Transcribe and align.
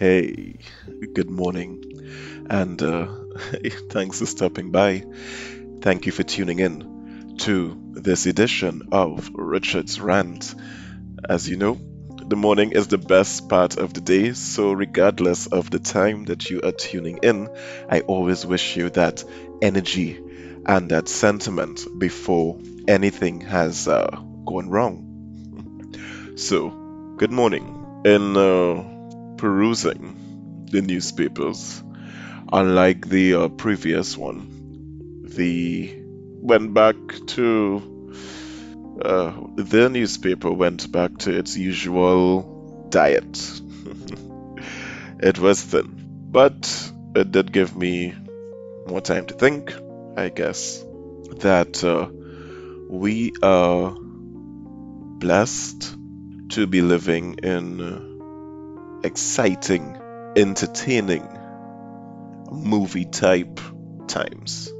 Hey, 0.00 0.56
good 1.12 1.28
morning, 1.28 1.84
and 2.48 2.80
uh, 2.80 3.06
thanks 3.90 4.20
for 4.20 4.24
stopping 4.24 4.70
by. 4.70 5.04
Thank 5.82 6.06
you 6.06 6.12
for 6.12 6.22
tuning 6.22 6.58
in 6.58 7.36
to 7.40 7.78
this 7.92 8.24
edition 8.24 8.88
of 8.92 9.28
Richard's 9.34 10.00
Rant. 10.00 10.54
As 11.28 11.46
you 11.46 11.58
know, 11.58 11.78
the 12.26 12.36
morning 12.36 12.72
is 12.72 12.88
the 12.88 12.96
best 12.96 13.50
part 13.50 13.76
of 13.76 13.92
the 13.92 14.00
day, 14.00 14.32
so 14.32 14.72
regardless 14.72 15.48
of 15.48 15.68
the 15.68 15.78
time 15.78 16.24
that 16.24 16.48
you 16.48 16.62
are 16.64 16.72
tuning 16.72 17.18
in, 17.18 17.50
I 17.86 18.00
always 18.00 18.46
wish 18.46 18.78
you 18.78 18.88
that 18.88 19.22
energy 19.60 20.18
and 20.64 20.90
that 20.92 21.10
sentiment 21.10 21.86
before 21.98 22.58
anything 22.88 23.42
has 23.42 23.86
uh, 23.86 24.08
gone 24.46 24.70
wrong. 24.70 26.32
So, 26.36 26.70
good 27.18 27.32
morning. 27.32 28.02
In 28.06 28.34
uh, 28.34 28.89
perusing 29.40 30.66
the 30.70 30.82
newspapers, 30.82 31.82
unlike 32.52 33.08
the 33.08 33.34
uh, 33.34 33.48
previous 33.48 34.14
one, 34.14 35.22
the 35.24 35.96
went 36.42 36.74
back 36.74 36.96
to 37.26 38.12
uh, 39.00 39.32
the 39.56 39.88
newspaper 39.88 40.52
went 40.52 40.92
back 40.92 41.16
to 41.16 41.34
its 41.34 41.56
usual 41.56 42.86
diet. 42.90 43.60
it 45.20 45.38
was 45.38 45.62
thin, 45.62 45.88
but 46.30 46.92
it 47.16 47.32
did 47.32 47.50
give 47.50 47.74
me 47.74 48.14
more 48.86 49.00
time 49.00 49.24
to 49.24 49.32
think, 49.32 49.74
I 50.18 50.28
guess, 50.28 50.84
that 51.38 51.82
uh, 51.82 52.10
we 52.90 53.32
are 53.42 53.96
blessed 53.98 55.96
to 56.50 56.66
be 56.66 56.82
living 56.82 57.36
in 57.42 58.09
exciting, 59.04 59.96
entertaining, 60.36 61.26
movie 62.50 63.04
type 63.04 63.60
times. 64.08 64.72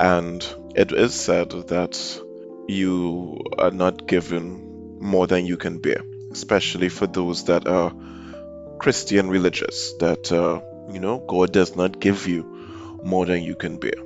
And 0.00 0.44
it 0.74 0.92
is 0.92 1.14
said 1.14 1.50
that 1.50 2.22
you 2.68 3.38
are 3.58 3.70
not 3.70 4.06
given 4.06 4.98
more 5.00 5.26
than 5.26 5.46
you 5.46 5.56
can 5.56 5.78
bear, 5.78 6.02
especially 6.32 6.88
for 6.88 7.06
those 7.06 7.44
that 7.44 7.66
are 7.66 7.92
Christian 8.78 9.28
religious, 9.28 9.94
that, 10.00 10.30
uh, 10.30 10.60
you 10.92 11.00
know, 11.00 11.18
God 11.18 11.52
does 11.52 11.76
not 11.76 12.00
give 12.00 12.26
you 12.26 12.44
more 13.02 13.26
than 13.26 13.42
you 13.42 13.54
can 13.54 13.78
bear. 13.78 13.98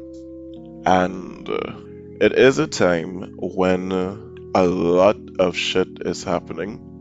And 0.85 1.49
uh, 1.49 1.75
it 2.21 2.33
is 2.33 2.59
a 2.59 2.67
time 2.67 3.35
when 3.39 3.93
uh, 3.93 4.17
a 4.55 4.65
lot 4.65 5.17
of 5.39 5.57
shit 5.57 5.89
is 6.05 6.25
happening. 6.25 6.92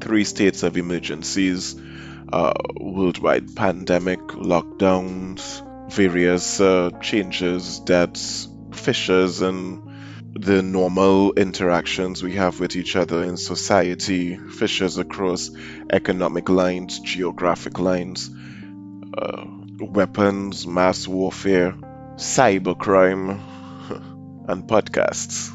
Three 0.00 0.24
states 0.24 0.62
of 0.62 0.76
emergencies, 0.76 1.80
uh, 2.32 2.52
worldwide 2.76 3.54
pandemic, 3.54 4.20
lockdowns, 4.20 5.62
various 5.92 6.60
uh, 6.60 6.90
changes, 7.00 7.80
deaths, 7.80 8.48
fissures, 8.72 9.42
and 9.42 9.82
the 10.34 10.62
normal 10.62 11.32
interactions 11.32 12.22
we 12.22 12.34
have 12.34 12.60
with 12.60 12.76
each 12.76 12.96
other 12.96 13.24
in 13.24 13.36
society, 13.36 14.36
fissures 14.36 14.96
across 14.96 15.50
economic 15.90 16.48
lines, 16.48 17.00
geographic 17.00 17.78
lines, 17.78 18.30
uh, 19.18 19.44
weapons, 19.80 20.66
mass 20.66 21.08
warfare, 21.08 21.74
cybercrime, 22.14 23.40
and 24.48 24.64
podcasts. 24.64 25.50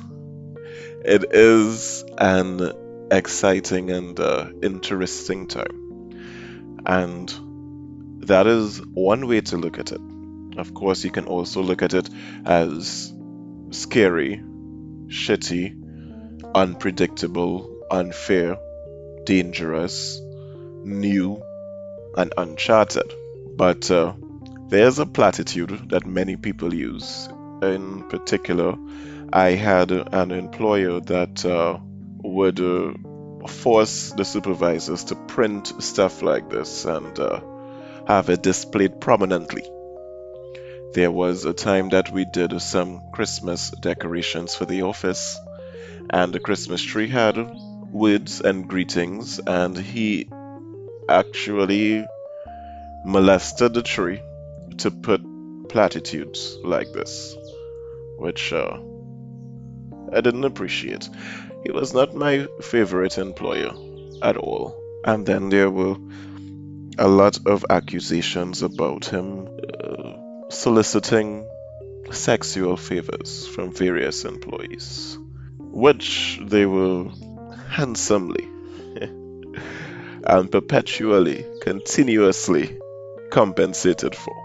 It 1.06 1.26
is 1.32 2.04
an 2.18 2.72
exciting 3.12 3.92
and 3.92 4.20
uh, 4.20 4.50
interesting 4.62 5.48
time. 5.48 6.12
And 6.86 7.34
that 8.28 8.48
is 8.48 8.82
one 8.94 9.28
way 9.28 9.42
to 9.42 9.58
look 9.58 9.80
at 9.80 9.92
it. 9.92 10.02
Of 10.58 10.74
course, 10.74 11.04
you 11.04 11.12
can 11.12 11.26
also 11.26 11.62
look 11.62 11.82
at 11.82 11.94
it 11.94 12.10
as 12.46 13.14
scary, 13.72 14.42
shitty, 15.08 15.76
unpredictable, 16.56 17.84
unfair, 17.92 18.58
dangerous, 19.26 20.20
new, 20.84 21.42
and 22.18 22.34
uncharted. 22.38 23.14
But 23.56 23.92
uh, 23.92 24.14
there's 24.70 25.00
a 25.00 25.06
platitude 25.06 25.90
that 25.90 26.06
many 26.06 26.38
people 26.38 26.74
use. 26.74 27.28
In 27.62 28.04
particular, 28.10 28.76
I 29.32 29.52
had 29.52 29.92
an 29.92 30.32
employer 30.32 31.00
that 31.02 31.46
uh, 31.46 31.80
would 32.34 32.60
uh, 32.60 32.94
force 33.48 34.12
the 34.12 34.26
supervisors 34.26 35.06
to 35.06 35.16
print 35.16 35.72
stuff 35.80 36.22
like 36.22 36.50
this 36.50 36.86
and 36.86 37.18
uh, 37.20 37.42
have 38.08 38.30
it 38.30 38.42
displayed 38.42 39.00
prominently. 39.00 39.64
There 40.94 41.12
was 41.12 41.46
a 41.46 41.54
time 41.54 41.90
that 41.90 42.12
we 42.12 42.26
did 42.26 42.62
some 42.62 43.02
Christmas 43.14 43.72
decorations 43.72 44.56
for 44.56 44.66
the 44.66 44.84
office, 44.84 45.38
and 46.10 46.32
the 46.32 46.40
Christmas 46.40 46.82
tree 46.82 47.10
had 47.10 47.38
words 47.92 48.42
and 48.42 48.68
greetings, 48.68 49.40
and 49.40 49.78
he 49.78 50.30
actually 51.10 52.06
molested 53.06 53.74
the 53.74 53.84
tree 53.84 54.22
to 54.78 54.92
put 54.92 55.22
platitudes 55.70 56.58
like 56.64 56.92
this, 56.94 57.36
which 58.18 58.54
uh, 58.54 58.80
I 60.14 60.22
didn't 60.22 60.46
appreciate. 60.46 61.10
He 61.66 61.72
was 61.72 61.96
not 61.96 62.14
my 62.14 62.48
favorite 62.62 63.18
employer 63.18 63.72
at 64.22 64.38
all. 64.38 64.80
And 65.04 65.26
then 65.26 65.50
there 65.50 65.72
were 65.72 65.98
a 67.00 67.08
lot 67.08 67.40
of 67.48 67.66
accusations 67.72 68.62
about 68.62 69.06
him 69.06 69.48
uh, 69.84 70.50
soliciting 70.50 71.50
sexual 72.12 72.78
favors 72.78 73.48
from 73.48 73.74
various 73.74 74.26
employees, 74.26 75.18
which 75.60 76.40
they 76.44 76.68
were 76.68 77.10
handsomely 77.68 78.48
and 80.24 80.52
perpetually, 80.52 81.48
continuously 81.62 82.78
compensated 83.32 84.16
for. 84.16 84.36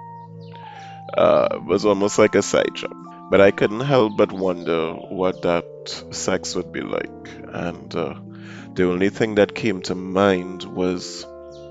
Uh, 1.19 1.49
it 1.53 1.65
was 1.65 1.85
almost 1.85 2.19
like 2.19 2.35
a 2.35 2.43
side 2.43 2.75
job. 2.75 3.09
But 3.31 3.41
I 3.41 3.53
couldn't 3.53 3.81
help 3.81 4.17
but 4.17 4.33
wonder 4.33 4.93
what 4.93 5.43
that 5.43 6.05
sex 6.11 6.57
would 6.57 6.73
be 6.73 6.81
like. 6.81 7.29
And 7.53 7.95
uh, 7.95 8.15
the 8.75 8.91
only 8.91 9.09
thing 9.09 9.37
that 9.37 9.55
came 9.55 9.83
to 9.83 9.95
mind 9.95 10.65
was 10.65 11.25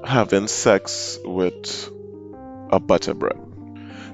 having 0.06 0.48
sex 0.48 1.19
with 1.25 1.90
a 2.72 2.80
butter 2.80 3.14
bread. 3.14 3.38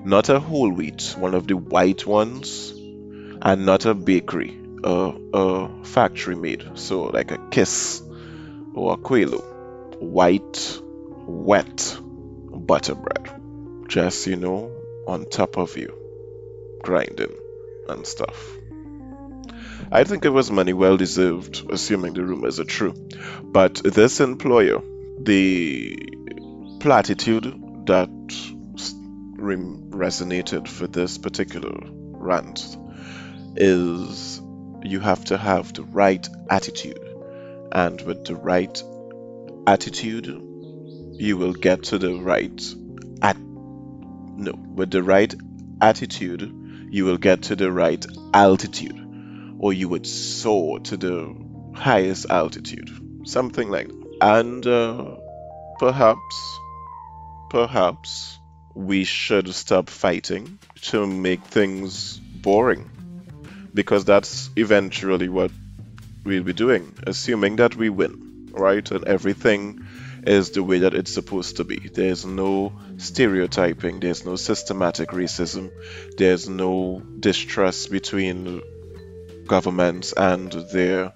Not 0.03 0.29
a 0.29 0.39
whole 0.39 0.72
wheat, 0.72 1.16
one 1.19 1.35
of 1.35 1.45
the 1.45 1.55
white 1.55 2.07
ones, 2.07 2.72
and 2.72 3.66
not 3.67 3.85
a 3.85 3.94
bakery, 3.94 4.59
a, 4.84 5.13
a 5.34 5.84
factory 5.84 6.35
made. 6.35 6.63
So, 6.73 7.03
like 7.03 7.29
a 7.29 7.38
kiss 7.51 8.01
or 8.73 8.94
a 8.94 8.97
quail. 8.97 9.38
White, 10.00 10.79
wet 11.28 11.97
butter 12.01 12.95
bread. 12.95 13.41
Just, 13.88 14.25
you 14.25 14.35
know, 14.35 14.72
on 15.07 15.25
top 15.25 15.57
of 15.57 15.78
you 15.78 16.04
grinding 16.85 17.35
and 17.90 18.06
stuff. 18.06 18.57
I 19.91 20.03
think 20.03 20.25
it 20.25 20.29
was 20.29 20.51
money 20.51 20.73
well 20.73 20.97
deserved, 20.97 21.66
assuming 21.69 22.13
the 22.13 22.23
rumors 22.23 22.59
are 22.59 22.66
true. 22.66 22.94
But 23.44 23.81
this 23.84 24.19
employer, 24.19 24.81
the 25.19 25.97
platitude 26.79 27.46
that 27.88 28.09
resonated 29.35 30.68
for 30.68 30.88
this 30.88 31.18
particular 31.18 31.75
rant 31.84 32.78
is 33.56 34.41
you 34.84 35.00
have 35.00 35.25
to 35.25 35.38
have 35.38 35.73
the 35.73 35.84
right 35.84 36.28
attitude. 36.50 37.00
And 37.72 38.02
with 38.02 38.25
the 38.25 38.35
right 38.35 38.81
attitude, 39.67 40.28
you 40.28 41.38
will 41.38 41.53
get 41.53 41.84
to 41.84 41.97
the 41.97 42.14
right 42.16 42.76
at 43.22 43.38
no, 43.38 44.53
with 44.53 44.91
the 44.91 45.03
right 45.03 45.34
attitude, 45.81 46.65
you 46.95 47.03
will 47.03 47.17
get 47.17 47.41
to 47.41 47.57
the 47.57 47.69
right 47.69 48.05
altitude, 48.33 48.97
or 49.59 49.73
you 49.73 49.89
would 49.89 50.07
soar 50.07 50.79
to 50.79 50.95
the 50.95 51.35
highest 51.73 52.25
altitude, 52.29 52.89
something 53.25 53.69
like 53.69 53.89
that. 53.89 54.17
And 54.21 54.65
uh, 54.65 55.17
perhaps, 55.77 56.59
perhaps 57.49 58.39
we 58.73 59.03
should 59.03 59.53
stop 59.53 59.89
fighting 59.89 60.57
to 60.83 61.05
make 61.05 61.43
things 61.43 62.17
boring, 62.17 62.89
because 63.73 64.05
that's 64.05 64.49
eventually 64.55 65.27
what 65.27 65.51
we'll 66.23 66.43
be 66.43 66.53
doing, 66.53 66.97
assuming 67.05 67.57
that 67.57 67.75
we 67.75 67.89
win, 67.89 68.51
right? 68.53 68.89
And 68.89 69.03
everything 69.03 69.85
is 70.25 70.51
the 70.51 70.63
way 70.63 70.79
that 70.79 70.93
it's 70.93 71.13
supposed 71.13 71.57
to 71.57 71.63
be. 71.63 71.89
There's 71.93 72.25
no 72.25 72.73
stereotyping, 72.97 73.99
there's 73.99 74.25
no 74.25 74.35
systematic 74.35 75.09
racism, 75.09 75.72
there's 76.17 76.49
no 76.49 77.01
distrust 77.19 77.91
between 77.91 78.61
governments 79.47 80.13
and 80.13 80.51
their 80.51 81.13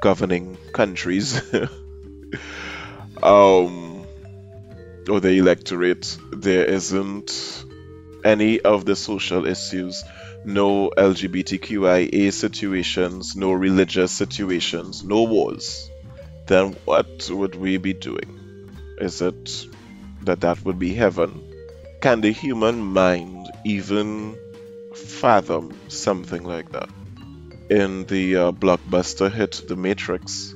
governing 0.00 0.56
countries. 0.72 1.40
um, 3.22 4.06
or 5.08 5.20
the 5.20 5.38
electorate, 5.38 6.16
there 6.32 6.64
isn't 6.64 7.64
any 8.24 8.60
of 8.60 8.84
the 8.84 8.94
social 8.96 9.46
issues, 9.46 10.04
no 10.44 10.90
LGBTQIA 10.96 12.32
situations, 12.32 13.34
no 13.34 13.52
religious 13.52 14.12
situations, 14.12 15.02
no 15.02 15.24
wars, 15.24 15.90
then 16.50 16.74
what 16.84 17.30
would 17.30 17.54
we 17.54 17.76
be 17.76 17.92
doing? 17.92 18.68
Is 18.98 19.22
it 19.22 19.66
that 20.22 20.40
that 20.40 20.64
would 20.64 20.80
be 20.80 20.92
heaven? 20.92 21.40
Can 22.00 22.22
the 22.22 22.32
human 22.32 22.82
mind 22.82 23.46
even 23.64 24.36
fathom 24.92 25.72
something 25.86 26.42
like 26.42 26.72
that? 26.72 26.88
In 27.70 28.04
the 28.06 28.36
uh, 28.36 28.50
blockbuster 28.50 29.30
hit 29.30 29.62
The 29.68 29.76
Matrix, 29.76 30.52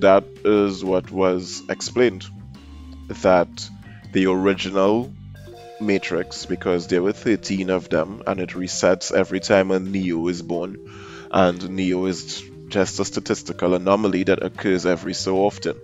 that 0.00 0.24
is 0.46 0.82
what 0.82 1.10
was 1.10 1.62
explained 1.68 2.24
that 3.08 3.68
the 4.12 4.26
original 4.28 5.12
Matrix, 5.78 6.46
because 6.46 6.86
there 6.86 7.02
were 7.02 7.12
13 7.12 7.68
of 7.68 7.90
them, 7.90 8.22
and 8.26 8.40
it 8.40 8.50
resets 8.50 9.12
every 9.12 9.40
time 9.40 9.70
a 9.70 9.78
Neo 9.78 10.26
is 10.28 10.40
born, 10.40 10.78
and 11.30 11.68
Neo 11.68 12.06
is 12.06 12.42
just 12.72 12.98
a 12.98 13.04
statistical 13.04 13.74
anomaly 13.74 14.24
that 14.24 14.42
occurs 14.42 14.86
every 14.86 15.12
so 15.14 15.44
often. 15.44 15.78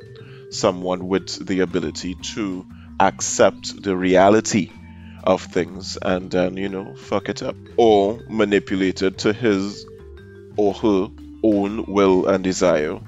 Someone 0.50 1.06
with 1.06 1.46
the 1.46 1.60
ability 1.60 2.14
to 2.34 2.66
accept 2.98 3.82
the 3.82 3.94
reality 3.94 4.70
of 5.22 5.42
things 5.42 5.98
and 6.00 6.30
then, 6.30 6.56
you 6.56 6.70
know, 6.70 6.94
fuck 6.94 7.28
it 7.28 7.42
up, 7.42 7.56
or 7.76 8.18
manipulate 8.30 9.02
it 9.02 9.18
to 9.18 9.32
his 9.34 9.86
or 10.56 10.72
her 10.72 11.08
own 11.44 11.84
will 11.86 12.26
and 12.26 12.42
desire, 12.42 12.98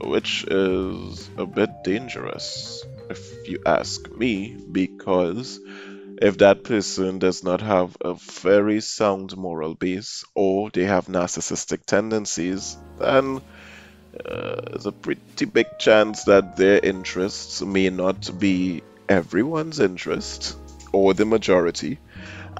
which 0.00 0.44
is 0.44 1.28
a 1.36 1.44
bit 1.44 1.70
dangerous 1.84 2.82
if 3.10 3.46
you 3.46 3.58
ask 3.66 4.10
me, 4.16 4.56
because 4.72 5.60
if 6.20 6.38
that 6.38 6.64
person 6.64 7.18
does 7.18 7.42
not 7.42 7.60
have 7.60 7.96
a 8.00 8.14
very 8.14 8.80
sound 8.80 9.36
moral 9.36 9.74
base 9.74 10.24
or 10.34 10.70
they 10.70 10.84
have 10.84 11.06
narcissistic 11.06 11.84
tendencies, 11.86 12.76
then 12.98 13.40
uh, 14.24 14.60
there's 14.70 14.86
a 14.86 14.92
pretty 14.92 15.44
big 15.44 15.66
chance 15.78 16.24
that 16.24 16.56
their 16.56 16.78
interests 16.78 17.62
may 17.62 17.90
not 17.90 18.30
be 18.38 18.82
everyone's 19.08 19.80
interest 19.80 20.56
or 20.92 21.14
the 21.14 21.24
majority, 21.24 21.98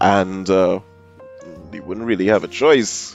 and 0.00 0.50
uh, 0.50 0.80
they 1.70 1.80
wouldn't 1.80 2.06
really 2.06 2.26
have 2.26 2.42
a 2.44 2.48
choice. 2.48 3.14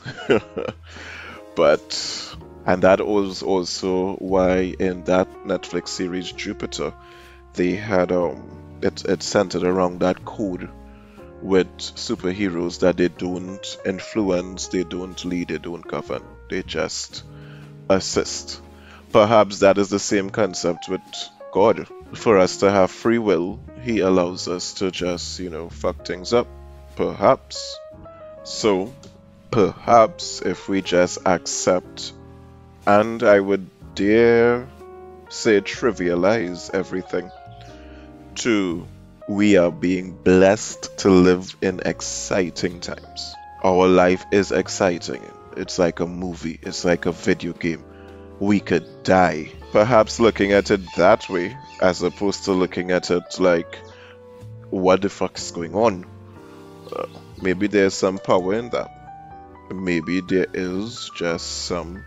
but, 1.55 2.35
and 2.65 2.83
that 2.83 3.05
was 3.05 3.43
also 3.43 4.15
why 4.15 4.75
in 4.79 5.03
that 5.03 5.27
Netflix 5.45 5.89
series 5.89 6.31
Jupiter, 6.31 6.93
they 7.53 7.75
had 7.75 8.11
um 8.11 8.68
it, 8.81 9.05
it's 9.05 9.25
centered 9.25 9.63
around 9.63 9.99
that 9.99 10.25
code 10.25 10.69
with 11.41 11.77
superheroes 11.77 12.79
that 12.79 12.97
they 12.97 13.07
don't 13.07 13.77
influence, 13.85 14.67
they 14.67 14.83
don't 14.83 15.23
lead, 15.25 15.49
they 15.49 15.57
don't 15.57 15.87
govern, 15.87 16.23
they 16.49 16.63
just 16.63 17.23
assist. 17.89 18.61
Perhaps 19.11 19.59
that 19.59 19.77
is 19.77 19.89
the 19.89 19.99
same 19.99 20.29
concept 20.29 20.89
with 20.89 21.01
God. 21.51 21.87
For 22.13 22.37
us 22.37 22.57
to 22.57 22.71
have 22.71 22.91
free 22.91 23.19
will, 23.19 23.59
He 23.81 23.99
allows 23.99 24.47
us 24.47 24.73
to 24.75 24.91
just, 24.91 25.39
you 25.39 25.49
know, 25.49 25.69
fuck 25.69 26.05
things 26.05 26.33
up. 26.33 26.47
Perhaps. 26.95 27.77
So, 28.43 28.93
perhaps 29.51 30.41
if 30.41 30.67
we 30.67 30.81
just 30.81 31.19
accept, 31.25 32.13
and 32.85 33.23
I 33.23 33.39
would 33.39 33.67
dare 33.95 34.67
say 35.29 35.61
trivialize 35.61 36.73
everything 36.73 37.31
Two, 38.39 38.87
we 39.27 39.57
are 39.57 39.69
being 39.69 40.13
blessed 40.13 40.97
to 40.99 41.09
live 41.09 41.57
in 41.61 41.81
exciting 41.85 42.79
times. 42.79 43.35
Our 43.65 43.85
life 43.89 44.23
is 44.31 44.53
exciting. 44.53 45.21
It's 45.57 45.77
like 45.77 45.99
a 45.99 46.07
movie, 46.07 46.57
it's 46.61 46.85
like 46.85 47.05
a 47.05 47.11
video 47.11 47.51
game. 47.51 47.83
We 48.39 48.61
could 48.61 49.03
die. 49.03 49.51
Perhaps 49.73 50.21
looking 50.21 50.53
at 50.53 50.71
it 50.71 50.79
that 50.95 51.27
way, 51.27 51.57
as 51.81 52.01
opposed 52.01 52.45
to 52.45 52.53
looking 52.53 52.91
at 52.91 53.11
it 53.11 53.41
like, 53.41 53.75
what 54.69 55.01
the 55.01 55.09
fuck 55.09 55.37
is 55.37 55.51
going 55.51 55.75
on? 55.75 56.05
Uh, 56.95 57.07
maybe 57.41 57.67
there's 57.67 57.93
some 57.93 58.19
power 58.19 58.53
in 58.53 58.69
that. 58.69 58.89
Maybe 59.69 60.21
there 60.21 60.47
is 60.53 61.11
just 61.13 61.65
some 61.65 62.05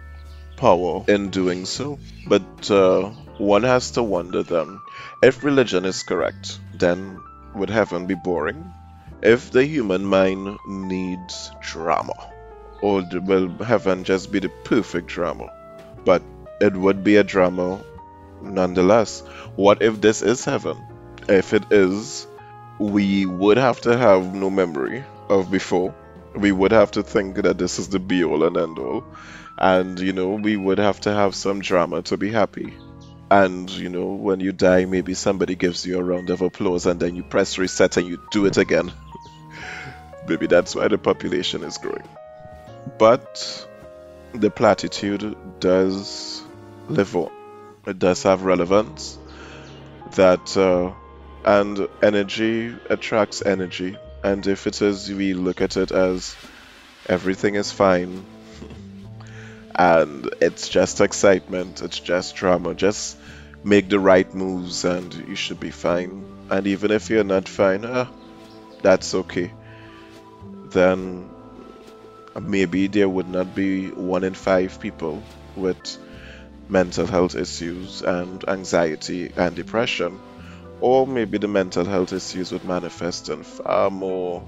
power 0.56 1.04
in 1.08 1.28
doing 1.28 1.66
so. 1.66 1.98
But 2.26 2.70
uh, 2.70 3.10
one 3.42 3.64
has 3.64 3.90
to 3.90 4.02
wonder 4.04 4.44
then 4.44 4.80
if 5.20 5.42
religion 5.42 5.84
is 5.84 6.04
correct, 6.04 6.60
then 6.74 7.20
would 7.56 7.70
heaven 7.70 8.06
be 8.06 8.14
boring? 8.14 8.72
If 9.20 9.50
the 9.50 9.64
human 9.64 10.04
mind 10.04 10.58
needs 10.68 11.50
drama, 11.60 12.14
or 12.80 13.02
will 13.12 13.48
heaven 13.64 14.04
just 14.04 14.30
be 14.30 14.38
the 14.38 14.48
perfect 14.62 15.08
drama? 15.08 15.52
But 16.04 16.22
it 16.60 16.76
would 16.76 17.02
be 17.02 17.16
a 17.16 17.24
drama 17.24 17.84
nonetheless. 18.40 19.22
What 19.56 19.82
if 19.82 20.00
this 20.00 20.22
is 20.22 20.44
heaven? 20.44 20.76
If 21.28 21.52
it 21.52 21.64
is, 21.72 22.28
we 22.78 23.26
would 23.26 23.56
have 23.56 23.80
to 23.80 23.98
have 23.98 24.34
no 24.34 24.50
memory 24.50 25.04
of 25.28 25.50
before. 25.50 25.92
We 26.36 26.52
would 26.52 26.70
have 26.70 26.92
to 26.92 27.02
think 27.02 27.36
that 27.42 27.58
this 27.58 27.80
is 27.80 27.88
the 27.88 27.98
be 27.98 28.22
all 28.22 28.44
and 28.44 28.56
end 28.56 28.78
all. 28.78 29.04
And, 29.58 29.98
you 29.98 30.12
know, 30.12 30.30
we 30.34 30.56
would 30.56 30.78
have 30.78 31.00
to 31.00 31.12
have 31.12 31.34
some 31.34 31.60
drama 31.60 32.02
to 32.02 32.16
be 32.16 32.30
happy 32.30 32.72
and 33.32 33.70
you 33.70 33.88
know 33.88 34.08
when 34.12 34.40
you 34.40 34.52
die 34.52 34.84
maybe 34.84 35.14
somebody 35.14 35.54
gives 35.54 35.86
you 35.86 35.98
a 35.98 36.02
round 36.02 36.28
of 36.28 36.42
applause 36.42 36.84
and 36.84 37.00
then 37.00 37.16
you 37.16 37.22
press 37.22 37.56
reset 37.56 37.96
and 37.96 38.06
you 38.06 38.20
do 38.30 38.44
it 38.44 38.58
again. 38.58 38.92
Maybe 40.28 40.46
that's 40.46 40.74
why 40.74 40.88
the 40.88 40.98
population 40.98 41.64
is 41.64 41.78
growing. 41.78 42.06
But 42.98 43.66
the 44.32 44.50
platitude 44.50 45.34
does 45.60 46.42
live 46.88 47.16
on. 47.16 47.30
It 47.86 47.98
does 47.98 48.22
have 48.24 48.42
relevance 48.44 49.18
that 50.12 50.54
uh, 50.56 50.92
and 51.44 51.88
energy 52.02 52.76
attracts 52.90 53.42
energy. 53.44 53.96
And 54.22 54.46
if 54.46 54.66
it 54.66 54.82
is 54.82 55.10
we 55.10 55.32
look 55.32 55.62
at 55.62 55.78
it 55.78 55.90
as 55.90 56.36
everything 57.08 57.54
is 57.54 57.72
fine. 57.72 58.26
And 59.74 60.28
it's 60.42 60.68
just 60.68 61.00
excitement. 61.00 61.80
It's 61.80 61.98
just 61.98 62.36
drama. 62.36 62.74
Just 62.74 63.16
make 63.64 63.88
the 63.88 64.00
right 64.00 64.32
moves 64.34 64.84
and 64.84 65.12
you 65.28 65.34
should 65.36 65.60
be 65.60 65.70
fine. 65.70 66.24
And 66.50 66.66
even 66.66 66.90
if 66.90 67.10
you're 67.10 67.24
not 67.24 67.48
fine, 67.48 67.84
uh, 67.84 68.06
that's 68.82 69.14
okay. 69.14 69.52
Then 70.70 71.30
maybe 72.40 72.86
there 72.86 73.08
would 73.08 73.28
not 73.28 73.54
be 73.54 73.90
one 73.90 74.24
in 74.24 74.34
five 74.34 74.80
people 74.80 75.22
with 75.56 75.98
mental 76.68 77.06
health 77.06 77.34
issues 77.34 78.02
and 78.02 78.46
anxiety 78.48 79.32
and 79.36 79.54
depression. 79.54 80.18
Or 80.80 81.06
maybe 81.06 81.38
the 81.38 81.48
mental 81.48 81.84
health 81.84 82.12
issues 82.12 82.52
would 82.52 82.64
manifest 82.64 83.28
in 83.28 83.44
far 83.44 83.90
more 83.90 84.46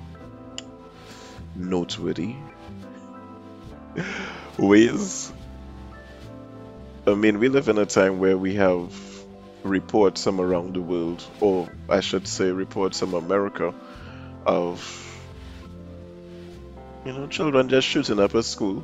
noteworthy 1.54 2.34
ways 4.58 5.32
I 7.06 7.12
mean, 7.14 7.38
we 7.38 7.48
live 7.48 7.68
in 7.68 7.76
a 7.76 7.84
time 7.84 8.18
where 8.18 8.38
we 8.38 8.54
have 8.54 8.90
reports 9.62 10.24
from 10.24 10.40
around 10.40 10.74
the 10.74 10.80
world, 10.80 11.22
or 11.38 11.68
I 11.86 12.00
should 12.00 12.26
say, 12.26 12.50
reports 12.50 13.00
from 13.00 13.12
America, 13.12 13.74
of 14.46 14.80
you 17.04 17.12
know 17.12 17.26
children 17.26 17.68
just 17.68 17.86
shooting 17.86 18.18
up 18.18 18.34
at 18.34 18.46
school. 18.46 18.82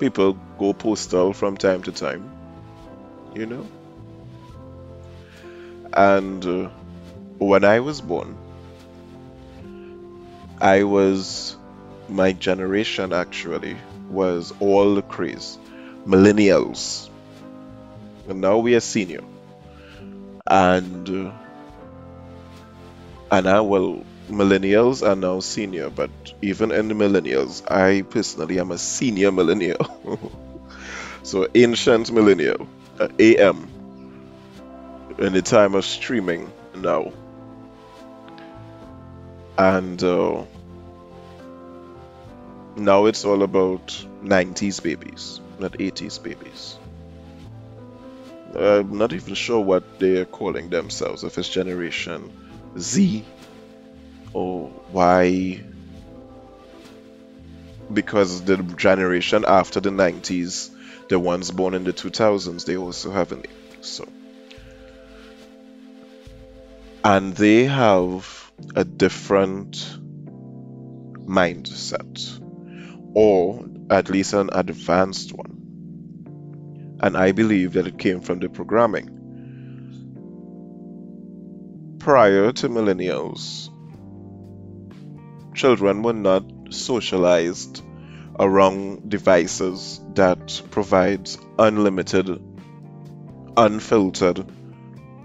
People 0.00 0.38
go 0.58 0.72
postal 0.72 1.32
from 1.32 1.56
time 1.56 1.84
to 1.84 1.92
time, 1.92 2.28
you 3.34 3.46
know. 3.46 3.66
And 5.92 6.44
uh, 6.44 6.68
when 7.38 7.62
I 7.64 7.78
was 7.78 8.00
born, 8.00 8.36
I 10.60 10.82
was 10.82 11.56
my 12.08 12.32
generation 12.32 13.12
actually 13.12 13.76
was 14.08 14.52
all 14.58 14.96
the 14.96 15.02
craze, 15.02 15.58
millennials 16.04 17.09
and 18.30 18.40
now 18.40 18.58
we 18.58 18.74
are 18.76 18.80
senior. 18.80 19.22
And 20.46 21.08
uh, 21.08 21.32
and 23.30 23.48
I 23.48 23.60
well 23.60 24.04
millennials 24.28 25.06
are 25.06 25.16
now 25.16 25.40
senior 25.40 25.90
but 25.90 26.10
even 26.40 26.70
in 26.70 26.86
the 26.88 26.94
millennials 26.94 27.68
I 27.70 28.02
personally 28.02 28.60
am 28.60 28.70
a 28.70 28.78
senior 28.78 29.32
millennial. 29.32 29.86
So 31.22 31.48
ancient 31.54 32.12
millennial 32.12 32.68
uh, 32.98 33.08
AM 33.18 33.68
in 35.18 35.32
the 35.32 35.42
time 35.42 35.74
of 35.74 35.84
streaming 35.84 36.52
now. 36.74 37.12
And 39.58 40.02
uh, 40.02 40.44
now 42.76 43.06
it's 43.06 43.24
all 43.24 43.44
about 43.44 44.04
90s 44.22 44.80
babies 44.80 45.40
not 45.60 45.80
80s 45.80 46.18
babies 46.18 46.79
I'm 48.54 48.98
not 48.98 49.12
even 49.12 49.34
sure 49.34 49.60
what 49.60 50.00
they're 50.00 50.24
calling 50.24 50.70
themselves, 50.70 51.22
if 51.24 51.38
it's 51.38 51.48
Generation 51.48 52.32
Z 52.78 53.24
or 54.32 54.72
Y, 54.92 55.64
because 57.92 58.42
the 58.44 58.56
generation 58.56 59.44
after 59.46 59.80
the 59.80 59.90
90s, 59.90 60.70
the 61.08 61.18
ones 61.18 61.50
born 61.50 61.74
in 61.74 61.84
the 61.84 61.92
2000s, 61.92 62.64
they 62.64 62.76
also 62.76 63.10
have 63.10 63.32
a 63.32 63.36
name. 63.36 63.46
So, 63.80 64.08
and 67.04 67.34
they 67.34 67.64
have 67.64 68.52
a 68.74 68.84
different 68.84 69.98
mindset, 71.26 72.40
or 73.14 73.64
at 73.90 74.08
least 74.08 74.32
an 74.34 74.50
advanced 74.52 75.32
one 75.32 75.59
and 77.00 77.16
I 77.16 77.32
believe 77.32 77.72
that 77.72 77.86
it 77.86 77.98
came 77.98 78.20
from 78.20 78.38
the 78.40 78.48
programming. 78.48 79.16
Prior 81.98 82.52
to 82.52 82.68
millennials, 82.68 83.70
children 85.54 86.02
were 86.02 86.12
not 86.12 86.44
socialized 86.70 87.82
around 88.38 89.10
devices 89.10 90.00
that 90.14 90.62
provides 90.70 91.38
unlimited, 91.58 92.42
unfiltered 93.56 94.44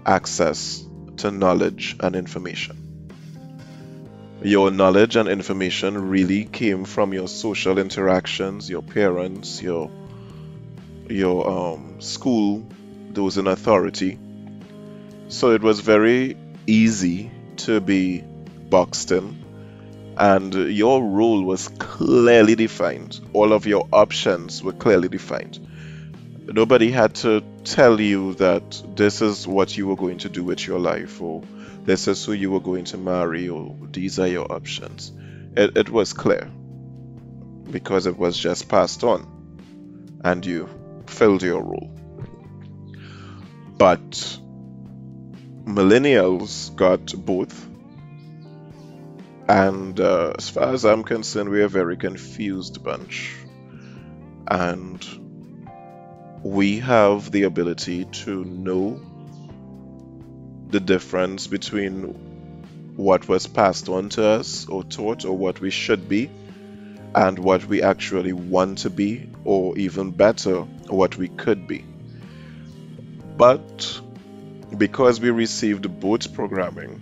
access 0.04 0.86
to 1.18 1.30
knowledge 1.30 1.96
and 2.00 2.16
information. 2.16 2.82
Your 4.42 4.70
knowledge 4.70 5.16
and 5.16 5.28
information 5.28 6.08
really 6.08 6.44
came 6.44 6.84
from 6.84 7.14
your 7.14 7.26
social 7.26 7.78
interactions, 7.78 8.68
your 8.68 8.82
parents, 8.82 9.62
your 9.62 9.90
your 11.08 11.48
um, 11.48 12.00
school, 12.00 12.66
those 13.10 13.38
in 13.38 13.46
authority. 13.46 14.18
So 15.28 15.52
it 15.52 15.62
was 15.62 15.80
very 15.80 16.36
easy 16.66 17.30
to 17.58 17.80
be 17.80 18.22
boxed 18.70 19.12
in, 19.12 19.44
and 20.16 20.54
your 20.54 21.02
role 21.02 21.42
was 21.42 21.68
clearly 21.78 22.54
defined. 22.54 23.20
All 23.32 23.52
of 23.52 23.66
your 23.66 23.88
options 23.92 24.62
were 24.62 24.72
clearly 24.72 25.08
defined. 25.08 25.60
Nobody 26.46 26.90
had 26.90 27.14
to 27.16 27.42
tell 27.64 28.00
you 28.00 28.34
that 28.34 28.82
this 28.94 29.20
is 29.20 29.48
what 29.48 29.76
you 29.76 29.86
were 29.88 29.96
going 29.96 30.18
to 30.18 30.28
do 30.28 30.44
with 30.44 30.64
your 30.66 30.78
life, 30.78 31.20
or 31.20 31.42
this 31.84 32.06
is 32.06 32.24
who 32.24 32.32
you 32.32 32.50
were 32.50 32.60
going 32.60 32.84
to 32.84 32.98
marry, 32.98 33.48
or 33.48 33.74
these 33.92 34.18
are 34.18 34.28
your 34.28 34.52
options. 34.52 35.12
It, 35.56 35.76
it 35.76 35.90
was 35.90 36.12
clear 36.12 36.50
because 37.70 38.06
it 38.06 38.16
was 38.16 38.38
just 38.38 38.68
passed 38.68 39.02
on, 39.02 40.20
and 40.22 40.46
you 40.46 40.68
filled 41.10 41.42
your 41.42 41.62
role. 41.62 41.90
But 43.78 44.38
millennials 45.64 46.74
got 46.74 47.14
both. 47.14 47.68
And 49.48 49.98
uh, 50.00 50.34
as 50.38 50.48
far 50.48 50.72
as 50.72 50.84
I'm 50.84 51.04
concerned, 51.04 51.50
we're 51.50 51.66
a 51.66 51.68
very 51.68 51.96
confused 51.96 52.82
bunch. 52.82 53.34
And 54.48 55.04
we 56.42 56.78
have 56.78 57.30
the 57.30 57.44
ability 57.44 58.04
to 58.04 58.44
know 58.44 59.00
the 60.68 60.80
difference 60.80 61.46
between 61.46 62.94
what 62.96 63.28
was 63.28 63.46
passed 63.46 63.88
on 63.88 64.08
to 64.10 64.24
us 64.24 64.66
or 64.68 64.82
taught 64.82 65.24
or 65.24 65.36
what 65.36 65.60
we 65.60 65.70
should 65.70 66.08
be 66.08 66.30
and 67.16 67.38
what 67.38 67.64
we 67.64 67.82
actually 67.82 68.34
want 68.34 68.78
to 68.78 68.90
be, 68.90 69.26
or 69.44 69.76
even 69.78 70.10
better, 70.10 70.60
what 70.88 71.16
we 71.16 71.28
could 71.28 71.66
be. 71.66 71.82
But 73.38 74.00
because 74.76 75.18
we 75.18 75.30
received 75.30 75.98
both 75.98 76.34
programming, 76.34 77.00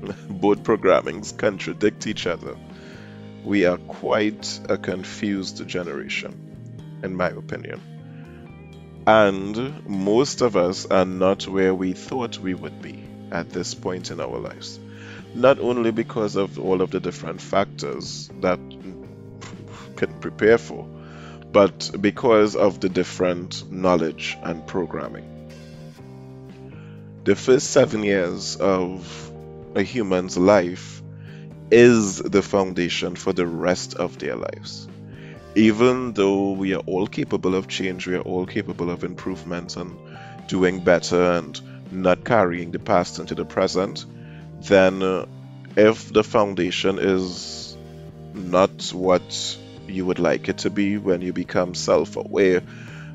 both 0.30 0.62
programmings 0.62 1.36
contradict 1.36 2.06
each 2.06 2.28
other, 2.28 2.56
we 3.44 3.66
are 3.66 3.78
quite 3.78 4.60
a 4.68 4.78
confused 4.78 5.66
generation, 5.66 7.00
in 7.02 7.16
my 7.16 7.30
opinion. 7.30 7.80
And 9.08 9.88
most 9.88 10.40
of 10.40 10.56
us 10.56 10.86
are 10.86 11.04
not 11.04 11.48
where 11.48 11.74
we 11.74 11.94
thought 11.94 12.38
we 12.38 12.54
would 12.54 12.80
be 12.80 13.02
at 13.32 13.50
this 13.50 13.74
point 13.74 14.12
in 14.12 14.20
our 14.20 14.38
lives. 14.38 14.78
Not 15.34 15.58
only 15.58 15.90
because 15.90 16.36
of 16.36 16.60
all 16.60 16.80
of 16.80 16.92
the 16.92 17.00
different 17.00 17.40
factors 17.40 18.30
that 18.40 18.58
can 19.96 20.12
prepare 20.20 20.58
for, 20.58 20.86
but 21.52 21.90
because 22.00 22.56
of 22.56 22.80
the 22.80 22.88
different 22.88 23.70
knowledge 23.70 24.36
and 24.42 24.66
programming. 24.66 25.32
The 27.24 27.34
first 27.34 27.70
seven 27.70 28.04
years 28.04 28.56
of 28.56 29.32
a 29.74 29.82
human's 29.82 30.36
life 30.38 31.02
is 31.70 32.18
the 32.18 32.42
foundation 32.42 33.16
for 33.16 33.32
the 33.32 33.46
rest 33.46 33.94
of 33.94 34.18
their 34.18 34.36
lives. 34.36 34.88
Even 35.56 36.12
though 36.12 36.52
we 36.52 36.74
are 36.74 36.82
all 36.86 37.06
capable 37.06 37.54
of 37.54 37.66
change, 37.66 38.06
we 38.06 38.14
are 38.14 38.20
all 38.20 38.46
capable 38.46 38.90
of 38.90 39.02
improvement 39.02 39.76
and 39.76 39.96
doing 40.48 40.84
better 40.84 41.32
and 41.32 41.60
not 41.90 42.24
carrying 42.24 42.70
the 42.70 42.78
past 42.78 43.18
into 43.18 43.34
the 43.34 43.44
present, 43.44 44.04
then 44.60 45.02
uh, 45.02 45.26
if 45.76 46.12
the 46.12 46.22
foundation 46.22 46.98
is 46.98 47.76
not 48.34 48.90
what 48.92 49.58
you 49.88 50.06
would 50.06 50.18
like 50.18 50.48
it 50.48 50.58
to 50.58 50.70
be 50.70 50.98
when 50.98 51.20
you 51.20 51.32
become 51.32 51.74
self 51.74 52.16
aware 52.16 52.62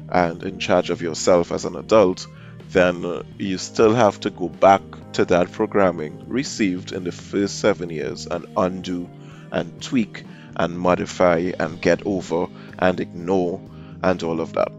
and 0.09 0.43
in 0.43 0.59
charge 0.59 0.89
of 0.89 1.01
yourself 1.01 1.51
as 1.51 1.65
an 1.65 1.75
adult, 1.75 2.27
then 2.71 3.05
uh, 3.05 3.23
you 3.37 3.57
still 3.57 3.93
have 3.93 4.19
to 4.19 4.29
go 4.29 4.49
back 4.49 4.81
to 5.13 5.25
that 5.25 5.51
programming 5.51 6.23
received 6.27 6.91
in 6.91 7.03
the 7.03 7.11
first 7.11 7.59
seven 7.59 7.89
years 7.89 8.27
and 8.27 8.45
undo 8.57 9.09
and 9.51 9.81
tweak 9.81 10.23
and 10.55 10.77
modify 10.77 11.51
and 11.59 11.81
get 11.81 12.05
over 12.05 12.47
and 12.79 12.99
ignore 12.99 13.61
and 14.03 14.21
all 14.23 14.39
of 14.41 14.53
that. 14.53 14.71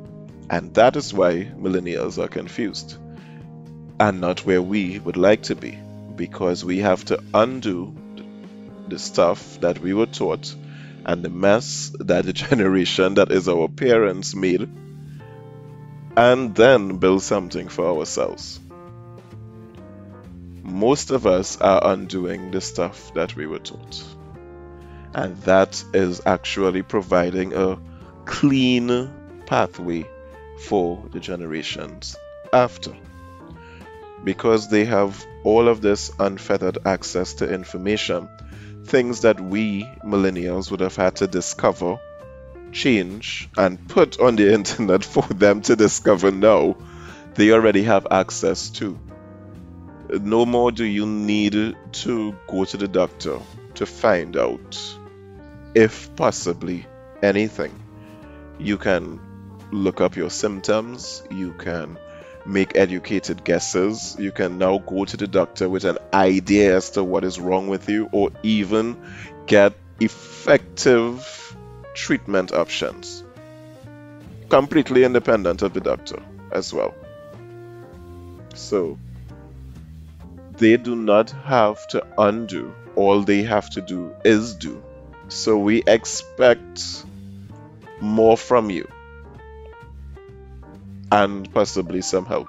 And 0.51 0.75
that 0.75 0.97
is 0.97 1.15
why 1.15 1.51
millennials 1.57 2.23
are 2.23 2.29
confused 2.29 2.99
and 3.99 4.21
not 4.21 4.45
where 4.45 4.63
we 4.63 4.99
would 4.99 5.17
like 5.17 5.43
to 5.45 5.55
be 5.55 5.79
because 6.17 6.65
we 6.65 6.79
have 6.79 7.05
to 7.07 7.23
undo 7.33 7.95
the 8.89 8.99
stuff 8.99 9.61
that 9.61 9.79
we 9.79 9.95
were 9.95 10.07
taught 10.07 10.55
and 11.07 11.23
the 11.23 11.31
mess 11.31 11.93
that 12.01 12.25
the 12.25 12.33
generation 12.49 13.15
that 13.15 13.33
is 13.33 13.49
our 13.49 13.69
parents 13.69 14.35
made, 14.35 14.69
and 16.17 16.55
then 16.55 16.99
build 16.99 17.23
something 17.23 17.69
for 17.69 17.87
ourselves. 17.87 18.61
Most 20.63 21.11
of 21.11 21.27
us 21.27 21.61
are 21.61 21.81
undoing 21.93 22.51
the 22.51 22.61
stuff 22.61 23.13
that 23.15 23.35
we 23.35 23.47
were 23.47 23.59
taught. 23.59 24.03
And 25.15 25.37
that 25.43 25.83
is 25.93 26.23
actually 26.25 26.83
providing 26.83 27.53
a 27.53 27.79
clean 28.25 29.13
pathway 29.47 30.07
for 30.61 31.05
the 31.13 31.21
generations 31.21 32.17
after. 32.53 32.95
Because 34.25 34.69
they 34.69 34.85
have 34.85 35.27
all 35.45 35.69
of 35.69 35.81
this 35.81 36.13
unfettered 36.19 36.79
access 36.87 37.35
to 37.35 37.53
information 37.53 38.29
things 38.85 39.23
that 39.23 39.41
we 39.41 39.85
millennials 40.05 40.71
would 40.71 40.81
have 40.81 40.97
had 40.97 41.17
to 41.17 41.27
discover, 41.27 41.99
change, 42.73 43.49
and 43.57 43.89
put 43.89 44.21
on 44.21 44.37
the 44.37 44.53
internet 44.59 45.05
for 45.05 45.23
them 45.23 45.63
to 45.63 45.77
discover 45.77 46.31
now, 46.31 46.77
they 47.35 47.53
already 47.53 47.85
have 47.85 48.07
access 48.11 48.71
to. 48.71 48.99
No 50.11 50.45
more 50.45 50.71
do 50.73 50.85
you 50.85 51.07
need 51.07 51.75
to 51.93 52.37
go 52.47 52.65
to 52.65 52.77
the 52.77 52.89
doctor 52.89 53.39
to 53.75 53.87
find 53.87 54.37
out 54.37 54.79
if 55.75 56.15
possibly 56.17 56.87
anything. 57.23 57.73
You 58.59 58.77
can 58.77 59.21
look 59.71 60.01
up 60.01 60.17
your 60.17 60.31
symptoms, 60.31 61.23
you 61.31 61.55
can 61.55 61.99
make 62.47 62.77
educated 62.77 63.45
guesses. 63.45 64.17
You 64.19 64.33
can 64.33 64.59
now 64.59 64.79
go 64.79 65.05
to 65.05 65.17
the 65.17 65.27
doctor 65.27 65.69
with 65.69 65.85
an 65.85 65.99
idea 66.13 66.77
as 66.77 66.91
to 66.91 67.05
what 67.05 67.25
is 67.25 67.39
wrong 67.39 67.69
with 67.69 67.89
you, 67.89 68.09
or 68.13 68.31
even 68.43 68.97
get 69.47 69.75
effective 70.01 71.57
treatment 71.95 72.53
options. 72.53 73.25
Completely 74.49 75.05
independent 75.05 75.63
of 75.63 75.73
the 75.73 75.81
doctor 75.81 76.23
as 76.51 76.73
well. 76.73 76.95
So, 78.55 78.99
they 80.59 80.77
do 80.77 80.95
not 80.95 81.31
have 81.31 81.87
to 81.89 82.07
undo, 82.19 82.75
all 82.95 83.23
they 83.23 83.43
have 83.43 83.71
to 83.71 83.81
do 83.81 84.15
is 84.25 84.55
do. 84.55 84.83
So, 85.29 85.57
we 85.59 85.83
expect 85.87 87.05
more 88.01 88.37
from 88.37 88.69
you 88.69 88.89
and 91.13 91.53
possibly 91.53 92.01
some 92.01 92.25
help 92.25 92.49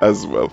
as 0.00 0.26
well. 0.26 0.50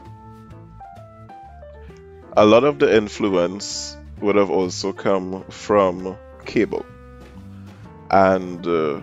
A 2.36 2.46
lot 2.46 2.66
of 2.66 2.80
the 2.80 2.94
influence 2.94 3.96
would 4.20 4.36
have 4.36 4.50
also 4.50 4.92
come 4.92 5.46
from 5.50 6.18
cable, 6.46 6.86
and 8.12 8.68
uh, 8.68 9.00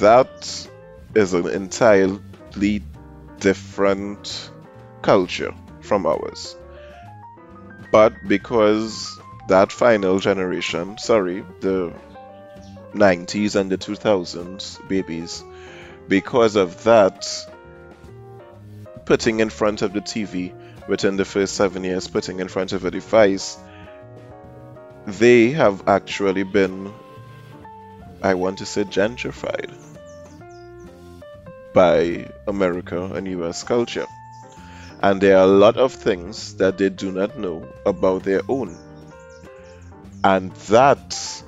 that 0.00 0.68
is 1.14 1.34
an 1.34 1.48
entirely 1.50 2.82
different 3.38 4.50
culture 5.02 5.54
from 5.80 6.06
ours. 6.06 6.56
But 7.92 8.14
because 8.26 9.20
that 9.48 9.70
final 9.70 10.18
generation, 10.20 10.96
sorry, 10.96 11.44
the 11.60 11.92
90s 12.94 13.56
and 13.56 13.70
the 13.70 13.78
2000s 13.78 14.88
babies, 14.88 15.44
because 16.08 16.56
of 16.56 16.84
that, 16.84 17.26
putting 19.04 19.40
in 19.40 19.50
front 19.50 19.82
of 19.82 19.92
the 19.92 20.00
TV 20.00 20.54
within 20.88 21.16
the 21.16 21.24
first 21.24 21.54
seven 21.54 21.84
years, 21.84 22.08
putting 22.08 22.40
in 22.40 22.48
front 22.48 22.72
of 22.72 22.84
a 22.84 22.90
device, 22.90 23.58
they 25.06 25.50
have 25.50 25.86
actually 25.88 26.42
been, 26.42 26.92
I 28.22 28.34
want 28.34 28.58
to 28.58 28.66
say, 28.66 28.84
gentrified 28.84 29.72
by 31.74 32.30
America 32.46 33.04
and 33.14 33.26
US 33.28 33.62
culture. 33.62 34.06
And 35.02 35.20
there 35.20 35.36
are 35.36 35.44
a 35.44 35.46
lot 35.46 35.76
of 35.76 35.92
things 35.92 36.54
that 36.54 36.78
they 36.78 36.88
do 36.88 37.12
not 37.12 37.38
know 37.38 37.68
about 37.84 38.22
their 38.22 38.40
own. 38.48 38.78
And 40.22 40.52
that 40.52 41.43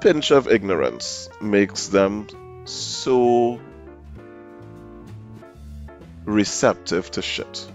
pinch 0.00 0.30
of 0.30 0.48
ignorance 0.48 1.28
makes 1.40 1.88
them 1.88 2.26
so 2.64 3.60
receptive 6.24 7.10
to 7.12 7.22
shit. 7.22 7.66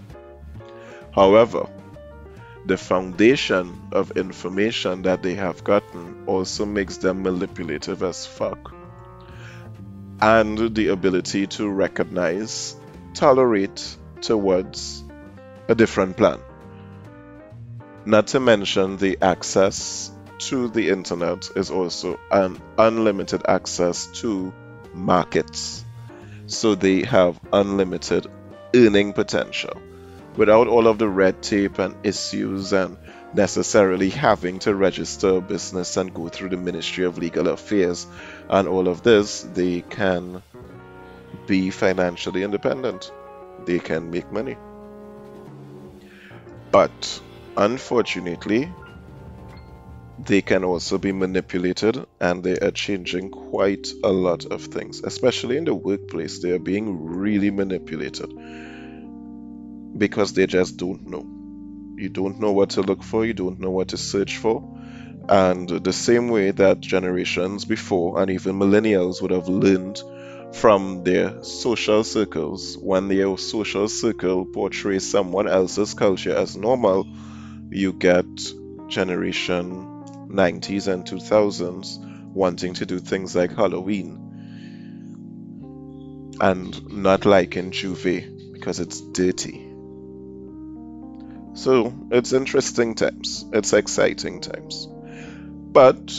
However, 1.14 1.68
the 2.64 2.76
foundation 2.76 3.88
of 3.90 4.12
information 4.12 5.02
that 5.02 5.22
they 5.22 5.34
have 5.34 5.64
gotten 5.64 6.24
also 6.26 6.64
makes 6.64 6.98
them 6.98 7.22
manipulative 7.22 8.02
as 8.02 8.24
fuck. 8.24 8.72
And 10.20 10.74
the 10.74 10.88
ability 10.88 11.48
to 11.48 11.68
recognize, 11.68 12.76
tolerate 13.14 13.96
towards 14.20 15.02
a 15.68 15.74
different 15.74 16.16
plan. 16.16 16.38
Not 18.04 18.28
to 18.28 18.40
mention 18.40 18.96
the 18.96 19.18
access 19.20 20.11
to 20.48 20.68
the 20.68 20.88
internet 20.88 21.48
is 21.54 21.70
also 21.70 22.18
an 22.30 22.60
unlimited 22.78 23.42
access 23.46 24.06
to 24.20 24.52
markets. 24.92 25.84
So 26.46 26.74
they 26.74 27.02
have 27.02 27.40
unlimited 27.52 28.26
earning 28.74 29.12
potential 29.12 29.80
without 30.36 30.66
all 30.66 30.86
of 30.86 30.98
the 30.98 31.08
red 31.08 31.42
tape 31.42 31.78
and 31.78 31.94
issues 32.04 32.72
and 32.72 32.96
necessarily 33.34 34.10
having 34.10 34.58
to 34.60 34.74
register 34.74 35.36
a 35.36 35.40
business 35.40 35.96
and 35.96 36.12
go 36.12 36.28
through 36.28 36.50
the 36.50 36.56
Ministry 36.56 37.04
of 37.04 37.18
Legal 37.18 37.48
Affairs 37.48 38.06
and 38.48 38.68
all 38.68 38.88
of 38.88 39.02
this, 39.02 39.42
they 39.54 39.82
can 39.82 40.42
be 41.46 41.70
financially 41.70 42.42
independent. 42.42 43.12
They 43.64 43.78
can 43.78 44.10
make 44.10 44.30
money. 44.32 44.56
But 46.70 47.20
unfortunately, 47.56 48.72
they 50.18 50.42
can 50.42 50.64
also 50.64 50.98
be 50.98 51.12
manipulated 51.12 52.06
and 52.20 52.44
they 52.44 52.58
are 52.58 52.70
changing 52.70 53.30
quite 53.30 53.88
a 54.04 54.10
lot 54.10 54.44
of 54.46 54.62
things, 54.64 55.00
especially 55.02 55.56
in 55.56 55.64
the 55.64 55.74
workplace. 55.74 56.40
They 56.40 56.50
are 56.50 56.58
being 56.58 57.04
really 57.04 57.50
manipulated 57.50 58.30
because 59.98 60.32
they 60.32 60.46
just 60.46 60.76
don't 60.76 61.06
know. 61.08 61.26
You 61.96 62.08
don't 62.08 62.40
know 62.40 62.52
what 62.52 62.70
to 62.70 62.82
look 62.82 63.02
for, 63.02 63.24
you 63.24 63.34
don't 63.34 63.60
know 63.60 63.70
what 63.70 63.88
to 63.88 63.96
search 63.96 64.36
for. 64.38 64.68
And 65.28 65.68
the 65.68 65.92
same 65.92 66.28
way 66.28 66.50
that 66.50 66.80
generations 66.80 67.64
before 67.64 68.20
and 68.20 68.30
even 68.30 68.58
millennials 68.58 69.22
would 69.22 69.30
have 69.30 69.48
learned 69.48 70.02
from 70.52 71.04
their 71.04 71.42
social 71.42 72.04
circles, 72.04 72.76
when 72.76 73.08
their 73.08 73.36
social 73.38 73.88
circle 73.88 74.44
portrays 74.44 75.08
someone 75.08 75.48
else's 75.48 75.94
culture 75.94 76.34
as 76.36 76.56
normal, 76.56 77.06
you 77.70 77.92
get 77.92 78.26
generation 78.88 79.91
90s 80.32 80.88
and 80.92 81.04
2000s 81.04 81.98
wanting 82.32 82.74
to 82.74 82.86
do 82.86 82.98
things 82.98 83.36
like 83.36 83.54
Halloween 83.54 84.30
and 86.40 86.90
not 86.90 87.24
liking 87.26 87.70
J'ouvert 87.70 88.52
because 88.52 88.80
it's 88.80 89.00
dirty. 89.00 89.68
So 91.54 91.92
it's 92.10 92.32
interesting 92.32 92.94
times, 92.94 93.44
it's 93.52 93.72
exciting 93.74 94.40
times. 94.40 94.88
But 94.88 96.10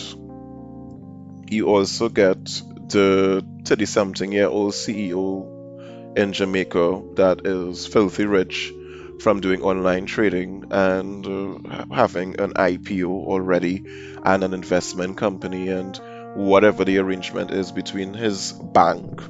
you 1.49 1.67
also 1.67 2.09
get 2.09 2.45
the 2.89 3.43
30 3.65 3.85
something 3.85 4.31
year 4.31 4.47
old 4.47 4.73
CEO 4.73 6.17
in 6.17 6.33
Jamaica 6.33 7.01
that 7.15 7.45
is 7.47 7.87
filthy 7.87 8.25
rich 8.25 8.71
from 9.19 9.41
doing 9.41 9.61
online 9.61 10.05
trading 10.05 10.65
and 10.71 11.25
uh, 11.25 11.85
having 11.91 12.39
an 12.39 12.53
IPO 12.53 13.07
already 13.07 13.83
and 14.23 14.43
an 14.43 14.53
investment 14.53 15.17
company 15.17 15.69
and 15.69 15.99
whatever 16.35 16.83
the 16.83 16.97
arrangement 16.97 17.51
is 17.51 17.71
between 17.71 18.13
his 18.13 18.51
bank 18.51 19.21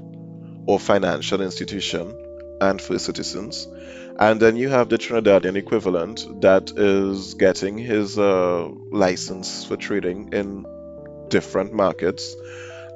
or 0.66 0.80
financial 0.80 1.42
institution 1.42 2.18
and 2.62 2.82
First 2.82 3.06
Citizens. 3.06 3.68
And 4.20 4.40
then 4.40 4.56
you 4.56 4.70
have 4.70 4.90
the 4.90 4.98
Trinidadian 4.98 5.56
equivalent 5.56 6.42
that 6.42 6.72
is 6.78 7.34
getting 7.34 7.78
his 7.78 8.18
uh, 8.18 8.68
license 8.92 9.66
for 9.66 9.76
trading 9.76 10.30
in 10.34 10.66
different 11.30 11.74
markets 11.74 12.36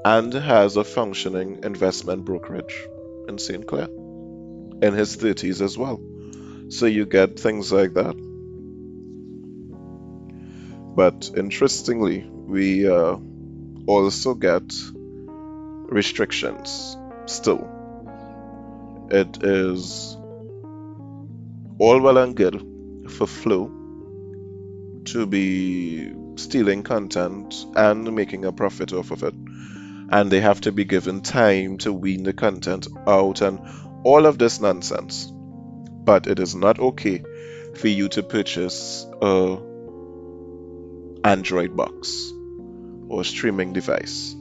and 0.06 0.32
has 0.34 0.78
a 0.78 0.84
functioning 0.84 1.60
investment 1.64 2.24
brokerage 2.24 2.88
in 3.28 3.38
St. 3.38 3.66
Clair 3.66 3.88
in 4.82 4.94
his 4.94 5.18
30s 5.18 5.62
as 5.62 5.78
well. 5.78 6.00
So 6.70 6.86
you 6.86 7.06
get 7.06 7.40
things 7.40 7.72
like 7.72 7.94
that. 7.94 8.16
But 10.96 11.32
interestingly, 11.38 12.26
we 12.30 12.90
uh, 12.90 13.18
also 13.86 14.34
get 14.34 14.74
restrictions 15.90 16.98
still. 17.26 17.70
It 19.10 19.44
is 19.44 20.18
all 21.80 22.02
well 22.02 22.18
and 22.18 22.36
good 22.36 22.62
for 23.10 23.28
Flow 23.28 23.72
to 25.06 25.26
be 25.26 26.12
stealing 26.36 26.84
content 26.84 27.66
and 27.76 28.14
making 28.14 28.44
a 28.44 28.52
profit 28.52 28.92
off 28.92 29.12
of 29.12 29.24
it. 29.24 29.34
And 30.10 30.30
they 30.30 30.42
have 30.42 30.62
to 30.62 30.72
be 30.74 30.84
given 30.84 31.22
time 31.22 31.78
to 31.80 31.94
wean 31.94 32.24
the 32.24 32.34
content 32.34 32.88
out 33.08 33.42
and 33.42 33.60
all 34.04 34.26
of 34.26 34.38
this 34.38 34.60
nonsense 34.60 35.32
but 36.08 36.26
it 36.26 36.40
is 36.40 36.56
not 36.56 36.80
okay 36.80 37.22
for 37.76 37.90
you 37.90 38.08
to 38.08 38.24
purchase 38.24 39.06
a 39.22 39.58
Android 41.26 41.76
box 41.76 42.32
or 43.10 43.26
streaming 43.26 43.74
device 43.74 44.34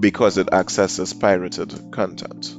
because 0.00 0.38
it 0.38 0.48
accesses 0.52 1.12
pirated 1.12 1.92
content. 1.92 2.56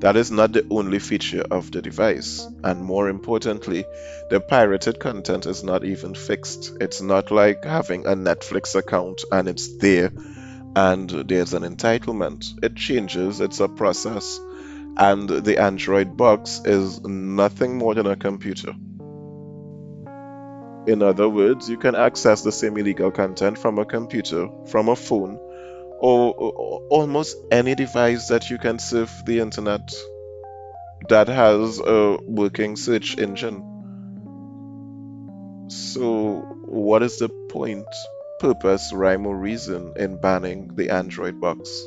That 0.00 0.16
is 0.16 0.30
not 0.30 0.52
the 0.52 0.66
only 0.70 1.00
feature 1.00 1.44
of 1.50 1.72
the 1.72 1.82
device, 1.82 2.46
and 2.62 2.84
more 2.84 3.08
importantly, 3.08 3.84
the 4.30 4.38
pirated 4.38 5.00
content 5.00 5.46
is 5.46 5.64
not 5.64 5.84
even 5.84 6.14
fixed. 6.14 6.76
It's 6.80 7.00
not 7.00 7.32
like 7.32 7.64
having 7.64 8.06
a 8.06 8.14
Netflix 8.14 8.76
account 8.76 9.24
and 9.32 9.48
it's 9.48 9.78
there 9.78 10.12
and 10.76 11.10
there's 11.10 11.54
an 11.54 11.64
entitlement. 11.64 12.62
It 12.62 12.76
changes, 12.76 13.40
it's 13.40 13.58
a 13.58 13.68
process 13.68 14.38
and 14.96 15.28
the 15.28 15.58
Android 15.60 16.16
box 16.16 16.60
is 16.64 17.00
nothing 17.02 17.78
more 17.78 17.94
than 17.94 18.06
a 18.06 18.16
computer. 18.16 18.72
In 20.86 21.02
other 21.02 21.28
words, 21.28 21.68
you 21.68 21.78
can 21.78 21.94
access 21.94 22.42
the 22.42 22.52
same 22.52 22.76
illegal 22.76 23.10
content 23.10 23.58
from 23.58 23.78
a 23.78 23.84
computer, 23.84 24.48
from 24.66 24.88
a 24.88 24.96
phone, 24.96 25.38
or, 25.98 26.34
or 26.34 26.86
almost 26.90 27.36
any 27.50 27.74
device 27.74 28.28
that 28.28 28.50
you 28.50 28.58
can 28.58 28.78
surf 28.78 29.22
the 29.24 29.40
internet 29.40 29.94
that 31.08 31.28
has 31.28 31.80
a 31.80 32.18
working 32.22 32.76
search 32.76 33.18
engine. 33.18 33.70
So, 35.68 36.40
what 36.66 37.02
is 37.02 37.18
the 37.18 37.30
point, 37.48 37.86
purpose, 38.38 38.92
rhyme, 38.92 39.26
or 39.26 39.36
reason 39.36 39.94
in 39.96 40.20
banning 40.20 40.74
the 40.74 40.90
Android 40.90 41.40
box? 41.40 41.86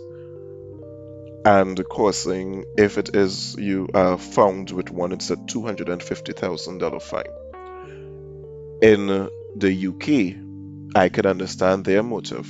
And 1.47 1.81
causing, 1.87 2.65
if 2.77 2.97
it 2.97 3.15
is 3.15 3.55
you 3.57 3.87
are 3.93 4.17
found 4.17 4.69
with 4.69 4.89
one, 4.91 5.13
it's 5.13 5.29
a 5.29 5.37
$250,000 5.37 7.01
fine. 7.01 7.23
In 8.81 9.29
the 9.55 9.87
UK, 9.87 10.35
I 10.93 11.07
can 11.07 11.25
understand 11.25 11.85
their 11.85 12.03
motive. 12.03 12.49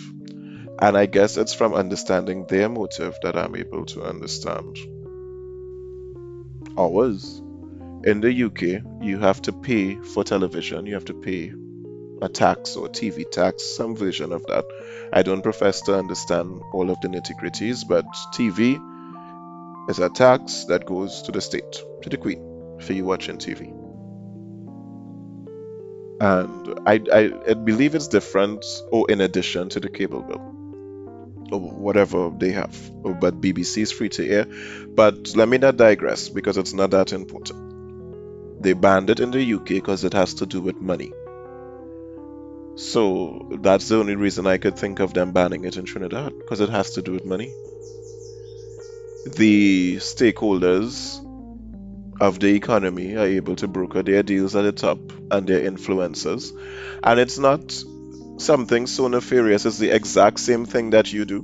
And 0.82 0.98
I 0.98 1.06
guess 1.06 1.38
it's 1.38 1.54
from 1.54 1.76
understanding 1.76 2.48
their 2.48 2.70
motive 2.70 3.16
that 3.22 3.38
I'm 3.38 3.56
able 3.56 3.86
to 3.86 4.02
understand 4.02 4.80
ours. 6.76 7.40
In 8.04 8.22
the 8.22 8.46
UK, 8.46 8.82
you 9.04 9.20
have 9.20 9.44
to 9.44 9.54
pay 9.54 9.94
for 9.94 10.24
television, 10.24 10.88
you 10.88 10.96
have 10.96 11.06
to 11.06 11.14
pay 11.14 11.54
a 12.22 12.30
tax 12.30 12.76
or 12.76 12.88
TV 12.88 13.30
tax, 13.30 13.64
some 13.64 13.96
version 13.96 14.32
of 14.32 14.46
that. 14.48 14.66
I 15.14 15.24
don't 15.24 15.42
profess 15.42 15.82
to 15.82 15.98
understand 15.98 16.62
all 16.74 16.90
of 16.90 17.00
the 17.02 17.08
nitty 17.08 17.40
gritties, 17.40 17.88
but 17.88 18.06
TV 18.34 18.80
is 19.90 20.00
a 20.00 20.10
tax 20.10 20.66
that 20.66 20.86
goes 20.86 21.22
to 21.24 21.32
the 21.32 21.42
state, 21.42 21.82
to 22.02 22.10
the 22.10 22.18
Queen, 22.18 22.78
for 22.82 22.94
you 22.94 23.06
watching 23.06 23.38
TV. 23.38 23.74
And 26.20 26.80
I, 26.88 27.00
I, 27.14 27.32
I 27.50 27.54
believe 27.54 27.94
it's 27.94 28.08
different 28.08 28.66
or 28.92 29.10
in 29.10 29.22
addition 29.22 29.70
to 29.70 29.80
the 29.80 29.90
cable 29.90 30.24
bill 30.24 30.58
or 31.52 31.60
whatever 31.60 32.30
they 32.36 32.52
have. 32.52 32.76
But 33.04 33.40
BBC 33.40 33.84
is 33.84 33.92
free 33.92 34.10
to 34.10 34.28
air. 34.28 34.48
But 34.88 35.36
let 35.36 35.48
me 35.48 35.58
not 35.58 35.78
digress 35.78 36.30
because 36.30 36.58
it's 36.58 36.74
not 36.74 36.92
that 36.92 37.14
important. 37.14 38.62
They 38.62 38.74
banned 38.74 39.10
it 39.10 39.20
in 39.20 39.32
the 39.32 39.54
UK 39.54 39.66
because 39.66 40.04
it 40.04 40.14
has 40.14 40.34
to 40.36 40.46
do 40.46 40.60
with 40.62 40.82
money. 40.82 41.12
So 42.78 43.58
that's 43.64 43.88
the 43.88 43.98
only 43.98 44.16
reason 44.16 44.46
I 44.46 44.60
could 44.60 44.78
think 44.78 45.00
of 45.00 45.12
them 45.12 45.32
banning 45.32 45.66
it 45.66 45.78
in 45.78 45.86
Trinidad 45.86 46.38
because 46.38 46.60
it 46.60 46.70
has 46.70 46.92
to 46.92 47.02
do 47.02 47.12
with 47.12 47.26
money. 47.26 47.56
The 49.26 49.96
stakeholders 49.96 51.20
of 52.22 52.40
the 52.40 52.54
economy 52.54 53.16
are 53.16 53.26
able 53.26 53.56
to 53.56 53.68
broker 53.68 54.04
their 54.04 54.22
deals 54.22 54.56
at 54.56 54.62
the 54.62 54.72
top 54.72 55.00
and 55.32 55.48
their 55.48 55.68
influencers, 55.70 56.52
and 57.04 57.20
it's 57.20 57.40
not 57.40 57.84
something 58.38 58.86
so 58.86 59.08
nefarious. 59.08 59.66
It's 59.66 59.80
the 59.80 59.90
exact 59.90 60.40
same 60.40 60.66
thing 60.66 60.92
that 60.92 61.12
you 61.12 61.26
do. 61.26 61.44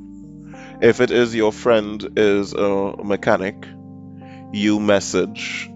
If 0.84 1.02
it 1.02 1.10
is 1.10 1.34
your 1.34 1.52
friend 1.52 2.10
is 2.16 2.54
a 2.54 2.96
mechanic, 3.04 3.68
you 4.52 4.80
message, 4.80 5.68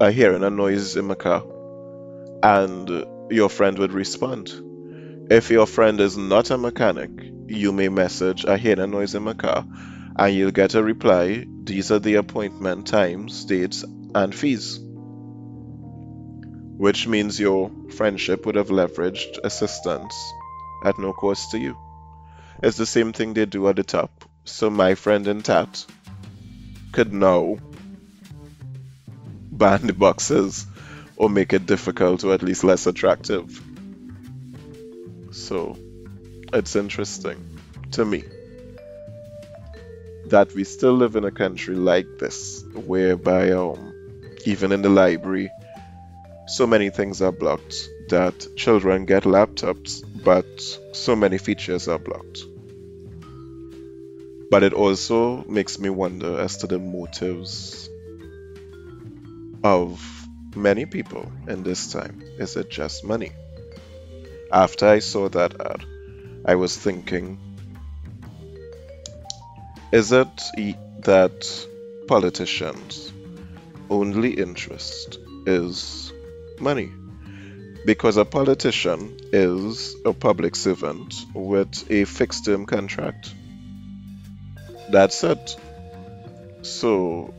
I 0.00 0.10
hearing 0.10 0.42
a 0.42 0.48
noise 0.48 0.96
in 0.96 1.04
my 1.04 1.16
car, 1.16 1.44
and 2.42 3.04
your 3.30 3.50
friend 3.50 3.78
would 3.78 3.92
respond 3.92 4.71
if 5.32 5.48
your 5.50 5.66
friend 5.66 5.98
is 5.98 6.14
not 6.14 6.50
a 6.50 6.58
mechanic, 6.58 7.10
you 7.46 7.72
may 7.72 7.88
message, 7.88 8.44
I 8.44 8.58
hear 8.58 8.78
a 8.78 8.86
noise 8.86 9.14
in 9.14 9.22
my 9.22 9.32
car, 9.32 9.64
and 10.14 10.34
you'll 10.34 10.50
get 10.50 10.74
a 10.74 10.82
reply. 10.82 11.46
These 11.64 11.90
are 11.90 11.98
the 11.98 12.16
appointment 12.16 12.86
times, 12.86 13.46
dates, 13.46 13.82
and 14.14 14.34
fees. 14.34 14.78
Which 16.76 17.06
means 17.06 17.40
your 17.40 17.70
friendship 17.92 18.44
would 18.44 18.56
have 18.56 18.68
leveraged 18.68 19.38
assistance 19.42 20.14
at 20.84 20.98
no 20.98 21.14
cost 21.14 21.52
to 21.52 21.58
you. 21.58 21.78
It's 22.62 22.76
the 22.76 22.84
same 22.84 23.14
thing 23.14 23.32
they 23.32 23.46
do 23.46 23.66
at 23.68 23.76
the 23.76 23.84
top. 23.84 24.26
So 24.44 24.68
my 24.68 24.96
friend 24.96 25.26
in 25.26 25.40
TATT 25.40 25.86
could 26.92 27.14
now 27.14 27.56
ban 29.50 29.86
the 29.86 29.94
boxes 30.06 30.66
or 31.16 31.30
make 31.30 31.54
it 31.54 31.64
difficult 31.64 32.22
or 32.22 32.34
at 32.34 32.42
least 32.42 32.64
less 32.64 32.86
attractive 32.86 33.71
so 35.32 35.76
it's 36.52 36.76
interesting 36.76 37.58
to 37.92 38.04
me 38.04 38.24
that 40.26 40.54
we 40.54 40.64
still 40.64 40.94
live 40.94 41.16
in 41.16 41.24
a 41.24 41.30
country 41.30 41.74
like 41.74 42.06
this, 42.18 42.64
whereby 42.86 43.50
um, 43.50 43.92
even 44.46 44.72
in 44.72 44.82
the 44.82 44.88
library, 44.88 45.50
so 46.46 46.66
many 46.66 46.90
things 46.90 47.20
are 47.22 47.32
blocked 47.32 47.88
that 48.08 48.56
children 48.56 49.04
get 49.04 49.24
laptops, 49.24 50.02
but 50.24 50.46
so 50.94 51.16
many 51.16 51.38
features 51.38 51.88
are 51.88 51.98
blocked. 51.98 52.44
But 54.50 54.62
it 54.62 54.72
also 54.72 55.44
makes 55.44 55.78
me 55.78 55.88
wonder 55.90 56.38
as 56.38 56.58
to 56.58 56.66
the 56.66 56.78
motives 56.78 57.88
of 59.64 60.02
many 60.54 60.84
people 60.86 61.30
in 61.48 61.62
this 61.62 61.92
time. 61.92 62.22
Is 62.38 62.56
it 62.56 62.68
just 62.68 63.04
money? 63.04 63.32
After 64.52 64.86
I 64.86 64.98
saw 64.98 65.30
that 65.30 65.58
ad, 65.58 65.86
I 66.44 66.56
was 66.56 66.76
thinking, 66.76 67.38
is 69.90 70.12
it 70.12 70.28
that 71.04 71.66
politicians' 72.06 73.10
only 73.88 74.34
interest 74.34 75.18
is 75.46 76.12
money? 76.60 76.92
Because 77.86 78.18
a 78.18 78.26
politician 78.26 79.16
is 79.32 79.96
a 80.04 80.12
public 80.12 80.54
servant 80.54 81.14
with 81.32 81.90
a 81.90 82.04
fixed 82.04 82.44
term 82.44 82.66
contract. 82.66 83.34
That's 84.90 85.24
it. 85.24 85.56
So 86.60 87.32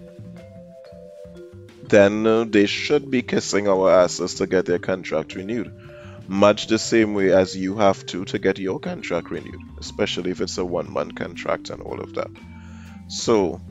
then 1.89 2.26
uh, 2.26 2.45
they 2.45 2.65
should 2.65 3.12
be 3.12 3.21
kissing 3.21 3.67
our 3.67 3.91
asses 3.91 4.34
to 4.36 4.47
get 4.47 4.65
their 4.65 4.80
contract 4.80 5.36
renewed 5.36 5.83
much 6.27 6.67
the 6.67 6.79
same 6.79 7.13
way 7.13 7.31
as 7.31 7.55
you 7.55 7.77
have 7.77 8.05
to 8.07 8.25
to 8.25 8.39
get 8.39 8.59
your 8.59 8.79
contract 8.79 9.29
renewed, 9.31 9.62
especially 9.79 10.31
if 10.31 10.41
it's 10.41 10.57
a 10.57 10.65
one 10.65 10.91
month 10.91 11.15
contract 11.15 11.69
and 11.69 11.81
all 11.81 11.99
of 11.99 12.13
that. 12.15 12.29
So, 13.07 13.62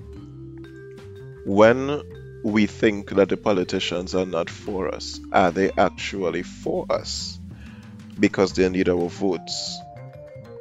when 1.45 2.03
we 2.45 2.67
think 2.67 3.11
that 3.11 3.29
the 3.29 3.37
politicians 3.37 4.15
are 4.15 4.27
not 4.27 4.51
for 4.51 4.95
us, 4.95 5.21
are 5.33 5.51
they 5.51 5.71
actually 5.73 6.43
for 6.43 6.87
us 6.91 7.39
because 8.19 8.53
they 8.53 8.69
need 8.69 8.89
our 8.89 9.09
votes 9.09 9.79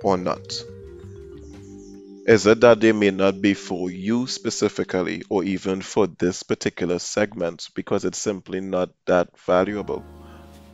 or 0.03 0.17
not? 0.17 0.63
Is 2.27 2.45
it 2.45 2.61
that 2.61 2.79
they 2.79 2.91
may 2.91 3.09
not 3.09 3.41
be 3.41 3.55
for 3.55 3.89
you 3.89 4.27
specifically 4.27 5.23
or 5.27 5.43
even 5.43 5.81
for 5.81 6.05
this 6.05 6.43
particular 6.43 6.99
segment 6.99 7.69
because 7.75 8.05
it's 8.05 8.19
simply 8.19 8.61
not 8.61 8.91
that 9.07 9.29
valuable? 9.39 10.20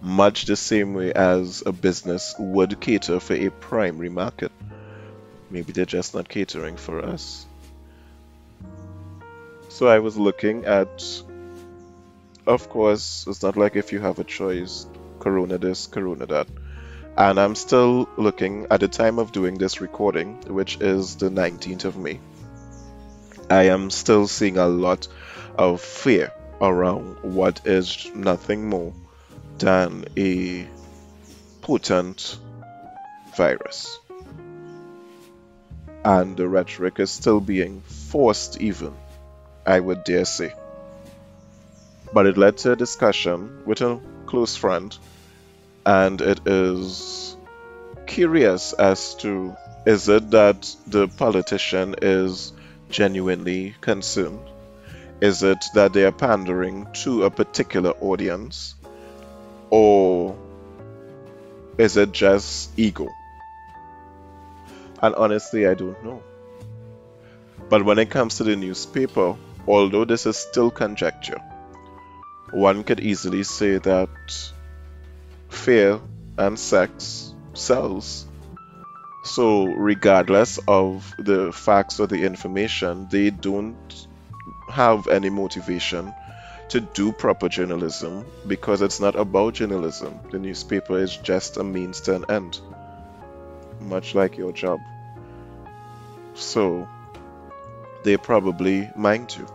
Much 0.02 0.46
the 0.46 0.56
same 0.56 0.94
way 0.94 1.12
as 1.14 1.64
a 1.66 1.72
business 1.72 2.36
would 2.38 2.80
cater 2.80 3.20
for 3.20 3.34
a 3.34 3.50
primary 3.50 4.10
market. 4.10 4.52
Maybe 5.50 5.72
they're 5.72 5.86
just 5.86 6.14
not 6.14 6.30
catering 6.30 6.78
for 6.78 7.04
us. 7.04 7.46
So 9.70 9.88
I 9.88 10.00
was 10.00 10.18
looking 10.18 10.66
at, 10.66 11.06
of 12.46 12.70
course, 12.70 13.26
it's 13.28 13.44
not 13.44 13.58
like 13.58 13.76
if 13.76 13.92
you 13.92 14.00
have 14.00 14.20
a 14.20 14.24
choice, 14.24 14.86
Corona 15.20 15.58
this, 15.58 15.88
Corona 15.88 16.26
that. 16.26 16.48
And 17.18 17.40
I'm 17.40 17.56
still 17.56 18.08
looking 18.18 18.68
at 18.70 18.80
the 18.80 18.88
time 18.88 19.18
of 19.18 19.32
doing 19.32 19.58
this 19.58 19.82
recording, 19.82 20.40
which 20.48 20.80
is 20.82 21.16
the 21.16 21.30
19th 21.30 21.86
of 21.86 21.98
May. 21.98 22.20
I 23.50 23.64
am 23.70 23.90
still 23.90 24.28
seeing 24.28 24.58
a 24.58 24.68
lot 24.68 25.08
of 25.58 25.82
fear 25.82 26.32
around 26.62 27.24
what 27.24 27.66
is 27.66 28.12
nothing 28.14 28.70
more 28.70 28.94
than 29.60 30.06
a 30.18 30.68
potent 31.62 32.38
virus. 33.36 34.00
And 36.04 36.38
the 36.38 36.48
rhetoric 36.48 37.00
is 37.00 37.12
still 37.12 37.40
being 37.40 37.82
forced, 37.82 38.62
even, 38.62 38.94
I 39.66 39.80
would 39.80 40.04
dare 40.04 40.26
say. 40.26 40.54
But 42.14 42.26
it 42.28 42.38
led 42.38 42.58
to 42.58 42.72
a 42.72 42.76
discussion 42.76 43.64
with 43.66 43.82
a 43.82 44.00
close 44.26 44.56
friend, 44.56 44.98
and 45.86 46.22
it 46.22 46.40
is 46.46 47.36
curious 48.06 48.74
as 48.74 49.16
to 49.16 49.56
is 49.86 50.10
it 50.10 50.32
that 50.32 50.76
the 50.86 51.08
politician 51.08 51.96
is 52.02 52.52
genuinely 52.90 53.76
concerned? 53.80 54.42
Is 55.22 55.44
it 55.44 55.64
that 55.74 55.94
they 55.94 56.04
are 56.04 56.12
pandering 56.12 56.88
to 57.04 57.24
a 57.24 57.32
particular 57.32 57.92
audience? 57.92 58.76
Or 59.70 60.36
is 61.78 61.98
it 61.98 62.12
just 62.12 62.78
ego? 62.78 63.08
And 65.02 65.14
honestly, 65.16 65.68
I 65.68 65.74
don't 65.74 66.04
know. 66.04 66.24
But 67.70 67.84
when 67.86 68.00
it 68.00 68.10
comes 68.10 68.38
to 68.38 68.44
the 68.44 68.56
newspaper, 68.56 69.36
although 69.68 70.06
this 70.06 70.26
is 70.26 70.38
still 70.38 70.72
conjecture, 70.72 71.42
one 72.52 72.84
could 72.84 73.00
easily 73.00 73.44
say 73.44 73.78
that 73.78 74.10
fear 75.50 76.00
and 76.38 76.58
sex 76.58 77.34
sells. 77.54 78.26
So, 79.24 79.66
regardless 79.66 80.60
of 80.68 81.14
the 81.20 81.52
facts 81.52 82.00
or 82.00 82.08
the 82.08 82.24
information, 82.24 83.08
they 83.12 83.30
don't 83.30 84.08
have 84.70 85.08
any 85.08 85.30
motivation 85.30 86.14
to 86.70 86.82
do 86.82 87.12
proper 87.12 87.48
journalism 87.48 88.26
because 88.46 88.82
it's 88.82 89.00
not 89.00 89.16
about 89.16 89.54
journalism. 89.54 90.20
The 90.32 90.40
newspaper 90.40 91.00
is 91.00 91.16
just 91.16 91.58
a 91.58 91.64
means 91.64 92.02
to 92.02 92.16
an 92.16 92.26
end, 92.30 92.60
much 93.80 94.16
like 94.16 94.38
your 94.38 94.52
job. 94.52 94.80
So 96.34 96.88
they 98.04 98.18
probably 98.18 98.90
mind 98.96 99.36
you. 99.38 99.48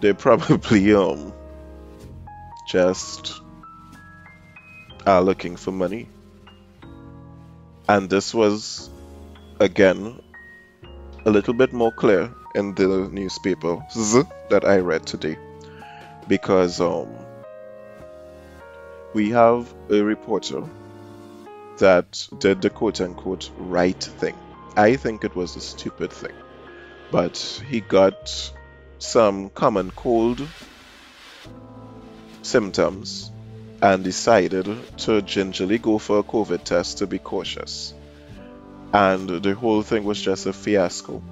They 0.00 0.12
probably 0.26 0.94
um 0.94 1.32
just 2.68 3.40
are 5.06 5.22
looking 5.22 5.56
for 5.56 5.72
money. 5.72 6.08
And 7.88 8.10
this 8.10 8.34
was 8.34 8.90
again 9.60 10.20
a 11.24 11.30
little 11.30 11.54
bit 11.54 11.72
more 11.72 11.92
clear 11.92 12.34
in 12.54 12.74
the 12.74 13.08
newspaper 13.10 13.82
that 14.50 14.64
I 14.64 14.78
read 14.78 15.06
today 15.06 15.38
because 16.28 16.80
um, 16.80 17.08
we 19.14 19.30
have 19.30 19.72
a 19.90 20.02
reporter 20.02 20.62
that 21.78 22.28
did 22.38 22.60
the 22.62 22.70
quote 22.70 23.00
unquote 23.00 23.50
right 23.56 24.02
thing. 24.02 24.36
I 24.76 24.96
think 24.96 25.24
it 25.24 25.34
was 25.34 25.56
a 25.56 25.60
stupid 25.60 26.12
thing. 26.12 26.34
But 27.10 27.38
he 27.68 27.80
got 27.80 28.52
some 28.98 29.48
common 29.50 29.90
cold 29.92 30.46
symptoms 32.42 33.32
and 33.80 34.04
decided 34.04 34.66
to 34.98 35.22
gingerly 35.22 35.78
go 35.78 35.98
for 35.98 36.18
a 36.18 36.22
COVID 36.22 36.64
test 36.64 36.98
to 36.98 37.06
be 37.06 37.18
cautious. 37.18 37.94
And 38.92 39.28
the 39.28 39.54
whole 39.54 39.82
thing 39.82 40.04
was 40.04 40.20
just 40.20 40.46
a 40.46 40.52
fiasco. 40.52 41.22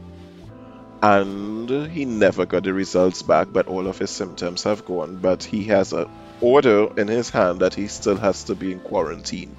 And 1.02 1.68
he 1.90 2.04
never 2.04 2.46
got 2.46 2.64
the 2.64 2.72
results 2.72 3.22
back, 3.22 3.48
but 3.52 3.68
all 3.68 3.86
of 3.86 3.98
his 3.98 4.10
symptoms 4.10 4.64
have 4.64 4.84
gone. 4.84 5.16
But 5.16 5.42
he 5.44 5.64
has 5.64 5.92
an 5.92 6.08
order 6.40 6.88
in 6.98 7.08
his 7.08 7.30
hand 7.30 7.60
that 7.60 7.74
he 7.74 7.88
still 7.88 8.16
has 8.16 8.44
to 8.44 8.54
be 8.54 8.72
in 8.72 8.80
quarantine. 8.80 9.56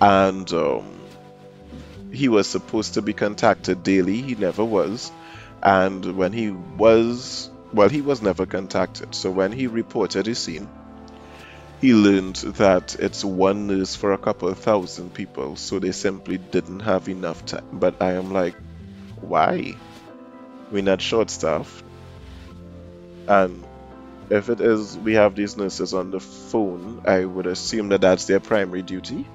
And 0.00 0.50
um, 0.52 0.98
he 2.12 2.28
was 2.28 2.46
supposed 2.48 2.94
to 2.94 3.02
be 3.02 3.12
contacted 3.12 3.82
daily, 3.82 4.22
he 4.22 4.34
never 4.34 4.64
was. 4.64 5.12
And 5.62 6.16
when 6.16 6.32
he 6.32 6.50
was, 6.50 7.50
well, 7.72 7.88
he 7.88 8.00
was 8.00 8.22
never 8.22 8.46
contacted. 8.46 9.14
So 9.14 9.30
when 9.30 9.52
he 9.52 9.66
reported 9.66 10.26
his 10.26 10.38
scene, 10.38 10.68
he 11.80 11.94
learned 11.94 12.36
that 12.36 12.96
it's 12.98 13.24
one 13.24 13.66
nurse 13.68 13.94
for 13.94 14.12
a 14.12 14.18
couple 14.18 14.52
thousand 14.54 15.14
people, 15.14 15.56
so 15.56 15.78
they 15.78 15.92
simply 15.92 16.38
didn't 16.38 16.80
have 16.80 17.08
enough 17.08 17.44
time. 17.46 17.66
But 17.72 18.02
I 18.02 18.12
am 18.12 18.32
like, 18.32 18.56
why? 19.20 19.76
We're 20.70 20.82
not 20.82 21.00
short 21.00 21.30
staffed. 21.30 21.84
And 23.26 23.64
if 24.30 24.48
it 24.48 24.60
is, 24.60 24.96
we 24.98 25.14
have 25.14 25.34
these 25.34 25.56
nurses 25.56 25.94
on 25.94 26.10
the 26.10 26.20
phone, 26.20 27.02
I 27.06 27.24
would 27.24 27.46
assume 27.46 27.88
that 27.90 28.00
that's 28.02 28.26
their 28.26 28.40
primary 28.40 28.82
duty. 28.82 29.26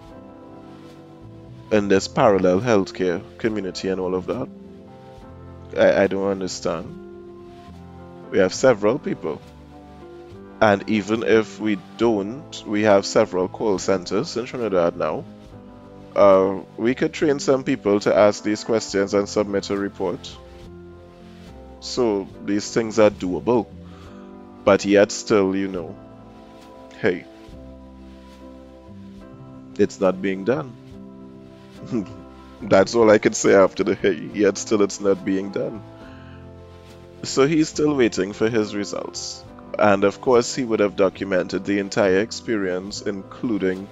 In 1.72 1.88
this 1.88 2.08
parallel 2.08 2.62
healthcare 2.62 3.22
community 3.38 3.90
and 3.90 4.00
all 4.00 4.16
of 4.16 4.28
that. 4.28 4.48
I, 5.78 6.04
I 6.04 6.08
don't 6.08 6.28
understand. 6.28 7.00
We 8.32 8.40
have 8.40 8.54
several 8.54 9.00
people 9.00 9.42
and 10.64 10.90
even 10.90 11.24
if 11.24 11.60
we 11.60 11.78
don't, 11.98 12.64
we 12.66 12.84
have 12.84 13.06
several 13.06 13.50
call 13.50 13.80
centers 13.80 14.38
in 14.38 14.46
Trinidad 14.46 14.96
now. 14.96 15.26
Uh, 16.16 16.62
we 16.78 16.96
could 16.96 17.12
train 17.12 17.40
some 17.40 17.66
people 17.66 18.00
to 18.00 18.16
ask 18.16 18.44
these 18.44 18.64
questions 18.64 19.14
and 19.14 19.28
submit 19.28 19.70
a 19.72 19.76
report. 19.76 20.38
So 21.84 22.30
these 22.46 22.74
things 22.74 22.98
are 22.98 23.10
doable. 23.10 23.68
But 24.64 24.86
yet 24.86 25.12
still, 25.12 25.54
you 25.54 25.68
know, 25.68 25.96
hey, 27.02 27.26
it's 29.78 30.00
not 30.00 30.22
being 30.22 30.46
done. 30.46 30.72
That's 32.62 32.96
all 32.96 33.12
I 33.12 33.18
can 33.18 33.34
say 33.34 33.54
after 33.54 33.84
the 33.84 33.96
hey, 33.96 34.30
yet 34.34 34.58
still 34.58 34.82
it's 34.82 35.02
not 35.02 35.26
being 35.26 35.52
done. 35.52 35.84
So 37.24 37.46
he's 37.46 37.68
still 37.68 37.94
waiting 37.94 38.32
for 38.32 38.50
his 38.50 38.74
results 38.74 39.44
and 39.78 40.06
of 40.06 40.22
course 40.22 40.56
he 40.56 40.64
would 40.64 40.80
have 40.80 40.96
documented 40.96 41.66
the 41.66 41.80
entire 41.80 42.20
experience 42.20 43.02
including 43.02 43.90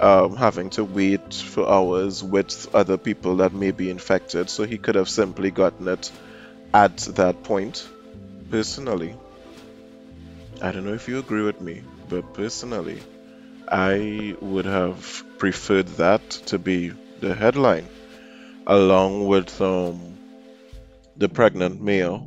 um, 0.00 0.36
having 0.36 0.70
to 0.70 0.84
wait 0.84 1.34
for 1.34 1.68
hours 1.68 2.22
with 2.22 2.74
other 2.74 2.96
people 2.96 3.36
that 3.36 3.52
may 3.52 3.72
be 3.72 3.90
infected 3.90 4.48
so 4.48 4.64
he 4.64 4.78
could 4.78 4.94
have 4.94 5.08
simply 5.08 5.50
gotten 5.50 5.88
it 5.88 6.10
at 6.76 6.96
that 7.20 7.42
point 7.42 7.88
personally 8.50 9.14
i 10.60 10.70
don't 10.70 10.84
know 10.84 10.92
if 11.00 11.08
you 11.08 11.18
agree 11.18 11.42
with 11.42 11.60
me 11.60 11.82
but 12.10 12.34
personally 12.34 13.00
i 13.68 14.36
would 14.40 14.66
have 14.66 15.24
preferred 15.38 15.88
that 16.04 16.28
to 16.50 16.58
be 16.58 16.92
the 17.20 17.34
headline 17.34 17.88
along 18.66 19.26
with 19.26 19.60
um, 19.60 20.18
the 21.16 21.28
pregnant 21.28 21.80
male 21.80 22.26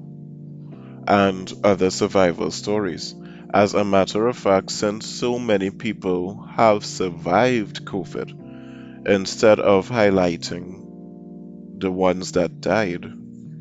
and 1.07 1.51
other 1.63 1.89
survival 1.89 2.51
stories. 2.51 3.13
As 3.53 3.73
a 3.73 3.83
matter 3.83 4.27
of 4.27 4.37
fact, 4.37 4.71
since 4.71 5.07
so 5.07 5.39
many 5.39 5.69
people 5.71 6.41
have 6.55 6.85
survived 6.85 7.83
COVID, 7.83 9.07
instead 9.07 9.59
of 9.59 9.89
highlighting 9.89 11.79
the 11.79 11.91
ones 11.91 12.33
that 12.33 12.61
died, 12.61 13.11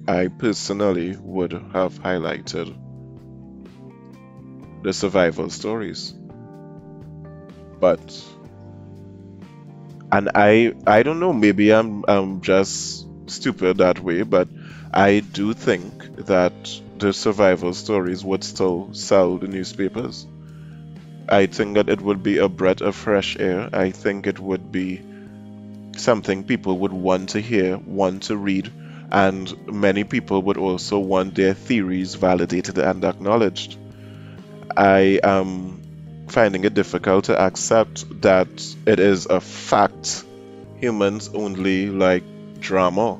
I 0.08 0.26
personally 0.26 1.16
would 1.20 1.52
have 1.52 2.00
highlighted 2.02 2.74
the 4.82 4.92
survival 4.92 5.50
stories. 5.50 6.14
But 7.80 8.00
and 10.12 10.30
I 10.34 10.74
I 10.86 11.02
don't 11.02 11.20
know, 11.20 11.32
maybe 11.32 11.72
I'm 11.72 12.04
I'm 12.08 12.40
just 12.40 13.06
stupid 13.26 13.78
that 13.78 14.00
way, 14.00 14.22
but 14.22 14.48
I 14.92 15.20
do 15.20 15.52
think 15.52 15.92
that 16.26 16.52
the 16.98 17.12
survival 17.12 17.74
stories 17.74 18.24
would 18.24 18.42
still 18.44 18.88
sell 18.92 19.36
the 19.38 19.48
newspapers. 19.48 20.26
I 21.28 21.46
think 21.46 21.74
that 21.76 21.88
it 21.88 22.00
would 22.02 22.22
be 22.22 22.38
a 22.38 22.48
breath 22.48 22.82
of 22.82 22.94
fresh 22.94 23.36
air. 23.38 23.70
I 23.72 23.90
think 23.92 24.26
it 24.26 24.38
would 24.40 24.70
be 24.72 25.00
something 25.96 26.44
people 26.44 26.78
would 26.80 26.92
want 26.92 27.30
to 27.30 27.40
hear, 27.40 27.78
want 27.78 28.24
to 28.24 28.36
read, 28.36 28.72
and 29.10 29.66
many 29.66 30.04
people 30.04 30.42
would 30.42 30.56
also 30.56 30.98
want 30.98 31.34
their 31.34 31.54
theories 31.54 32.14
validated 32.14 32.78
and 32.78 33.04
acknowledged. 33.04 33.76
I 34.76 35.20
am 35.22 36.26
finding 36.28 36.64
it 36.64 36.74
difficult 36.74 37.24
to 37.24 37.40
accept 37.40 38.20
that 38.22 38.48
it 38.86 39.00
is 39.00 39.26
a 39.26 39.40
fact 39.40 40.24
humans 40.80 41.30
only 41.34 41.88
like 41.88 42.22
drama 42.60 43.18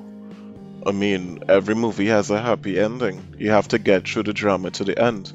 I 0.87 0.93
mean, 0.93 1.41
every 1.49 1.75
movie 1.75 2.07
has 2.07 2.31
a 2.31 2.41
happy 2.41 2.79
ending. 2.79 3.35
You 3.39 3.51
have 3.51 3.69
to 3.69 3.79
get 3.79 4.09
through 4.09 4.23
the 4.23 4.33
drama 4.33 4.71
to 4.73 4.85
the 4.85 4.99
end. 4.99 5.33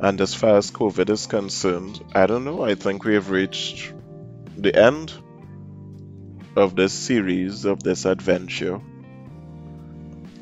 And 0.00 0.20
as 0.20 0.34
far 0.34 0.56
as 0.56 0.70
COVID 0.70 1.10
is 1.10 1.26
concerned, 1.26 2.02
I 2.14 2.26
don't 2.26 2.44
know, 2.44 2.62
I 2.64 2.74
think 2.74 3.04
we 3.04 3.14
have 3.14 3.30
reached 3.30 3.92
the 4.56 4.74
end 4.74 5.12
of 6.56 6.74
this 6.74 6.92
series, 6.92 7.64
of 7.64 7.82
this 7.82 8.06
adventure. 8.06 8.80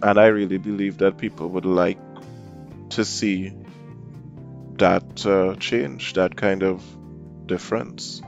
And 0.06 0.20
I 0.20 0.26
really 0.26 0.58
believe 0.58 0.98
that 0.98 1.18
people 1.18 1.48
would 1.48 1.64
like 1.64 1.98
to 2.90 3.04
see 3.04 3.52
that 4.78 5.26
uh, 5.26 5.56
change, 5.56 6.12
that 6.12 6.36
kind 6.36 6.62
of 6.62 6.80
difference. 7.46 8.22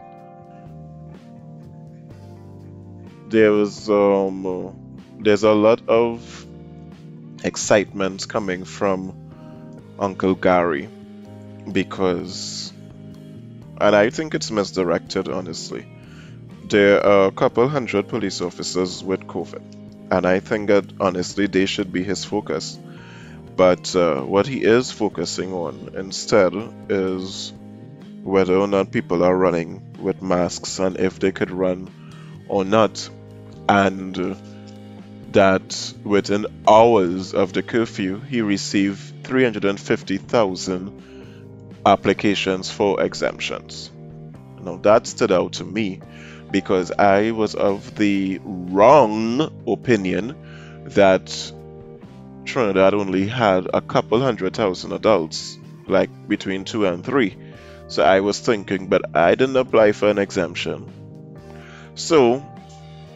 There 3.28 3.52
was 3.52 3.88
um, 3.88 4.74
there's 5.20 5.44
a 5.44 5.52
lot 5.52 5.88
of 5.88 6.46
excitement 7.44 8.26
coming 8.28 8.64
from 8.64 9.14
Uncle 10.00 10.34
Gary 10.34 10.88
because, 11.70 12.72
and 13.80 13.94
I 13.94 14.10
think 14.10 14.34
it's 14.34 14.50
misdirected, 14.50 15.28
honestly. 15.28 15.86
There 16.68 17.06
are 17.06 17.28
a 17.28 17.30
couple 17.30 17.68
hundred 17.68 18.08
police 18.08 18.40
officers 18.40 19.04
with 19.04 19.20
COVID, 19.28 19.88
and 20.11 20.27
I 20.27 20.40
think 20.40 20.68
that 20.68 20.85
honestly 21.01 21.47
they 21.47 21.66
should 21.66 21.92
be 21.92 22.03
his 22.03 22.25
focus. 22.25 22.79
But 23.57 23.94
uh, 23.97 24.23
what 24.23 24.47
he 24.47 24.62
is 24.62 24.90
focusing 24.92 25.53
on 25.53 25.90
instead 25.94 26.55
is 26.88 27.53
whether 28.23 28.55
or 28.55 28.68
not 28.68 28.92
people 28.92 29.25
are 29.25 29.37
running 29.37 29.97
with 30.01 30.23
masks 30.23 30.79
and 30.79 30.99
if 30.99 31.18
they 31.18 31.33
could 31.33 31.51
run 31.51 31.90
or 32.49 32.64
not. 32.64 33.09
And 33.68 34.37
that 35.33 35.92
within 36.05 36.47
hours 36.66 37.35
of 37.35 37.53
the 37.53 37.62
curfew, 37.62 38.21
he 38.21 38.40
received 38.40 39.25
350,000 39.25 41.03
applications 41.85 42.71
for 42.71 43.03
exemptions. 43.03 43.90
Now, 44.62 44.77
that 44.79 45.07
stood 45.07 45.33
out 45.33 45.55
to 45.55 45.64
me 45.64 46.01
because 46.50 46.90
I 46.92 47.30
was 47.32 47.54
of 47.54 47.94
the 47.96 48.40
wrong 48.42 49.62
opinion 49.66 50.37
that 50.87 51.52
Trinidad 52.44 52.94
only 52.94 53.26
had 53.26 53.68
a 53.72 53.80
couple 53.80 54.20
hundred 54.20 54.54
thousand 54.54 54.92
adults, 54.92 55.58
like 55.87 56.11
between 56.28 56.64
two 56.64 56.87
and 56.87 57.04
three. 57.04 57.37
So 57.88 58.02
I 58.02 58.20
was 58.20 58.38
thinking, 58.38 58.88
but 58.88 59.16
I 59.16 59.34
didn't 59.34 59.56
apply 59.56 59.92
for 59.92 60.08
an 60.08 60.18
exemption. 60.18 60.92
So 61.94 62.44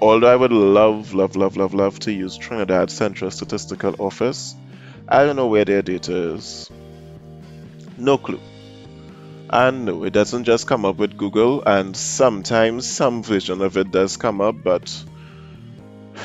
although 0.01 0.33
I 0.33 0.37
would 0.37 0.53
love, 0.53 1.15
love, 1.15 1.37
love, 1.37 1.57
love, 1.57 1.75
love 1.75 1.99
to 2.01 2.13
use 2.13 2.37
Trinidad 2.37 2.91
Central 2.91 3.31
Statistical 3.31 3.95
Office, 3.99 4.55
I 5.09 5.25
don't 5.25 5.37
know 5.37 5.47
where 5.47 5.65
their 5.65 5.83
data 5.83 6.35
is. 6.35 6.71
No 7.97 8.19
clue. 8.19 8.41
And 9.53 9.85
no, 9.85 10.05
it 10.05 10.13
doesn't 10.13 10.45
just 10.45 10.67
come 10.67 10.85
up 10.87 10.97
with 10.97 11.17
Google, 11.17 11.63
and 11.63 11.97
sometimes 11.97 12.87
some 12.87 13.23
version 13.23 13.61
of 13.61 13.77
it 13.77 13.91
does 13.91 14.17
come 14.17 14.41
up, 14.41 14.57
but. 14.63 15.05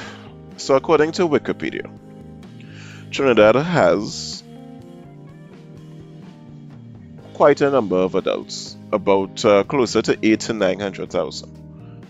So, 0.59 0.75
according 0.75 1.11
to 1.13 1.27
Wikipedia, 1.27 1.87
Trinidad 3.11 3.55
has 3.55 4.43
quite 7.35 7.61
a 7.61 7.69
number 7.69 7.97
of 7.97 8.15
adults, 8.15 8.75
about 8.91 9.45
uh, 9.45 9.63
closer 9.65 10.01
to 10.01 10.17
eight 10.23 10.39
to 10.39 10.53
nine 10.53 10.79
hundred 10.79 11.11
thousand 11.11 11.57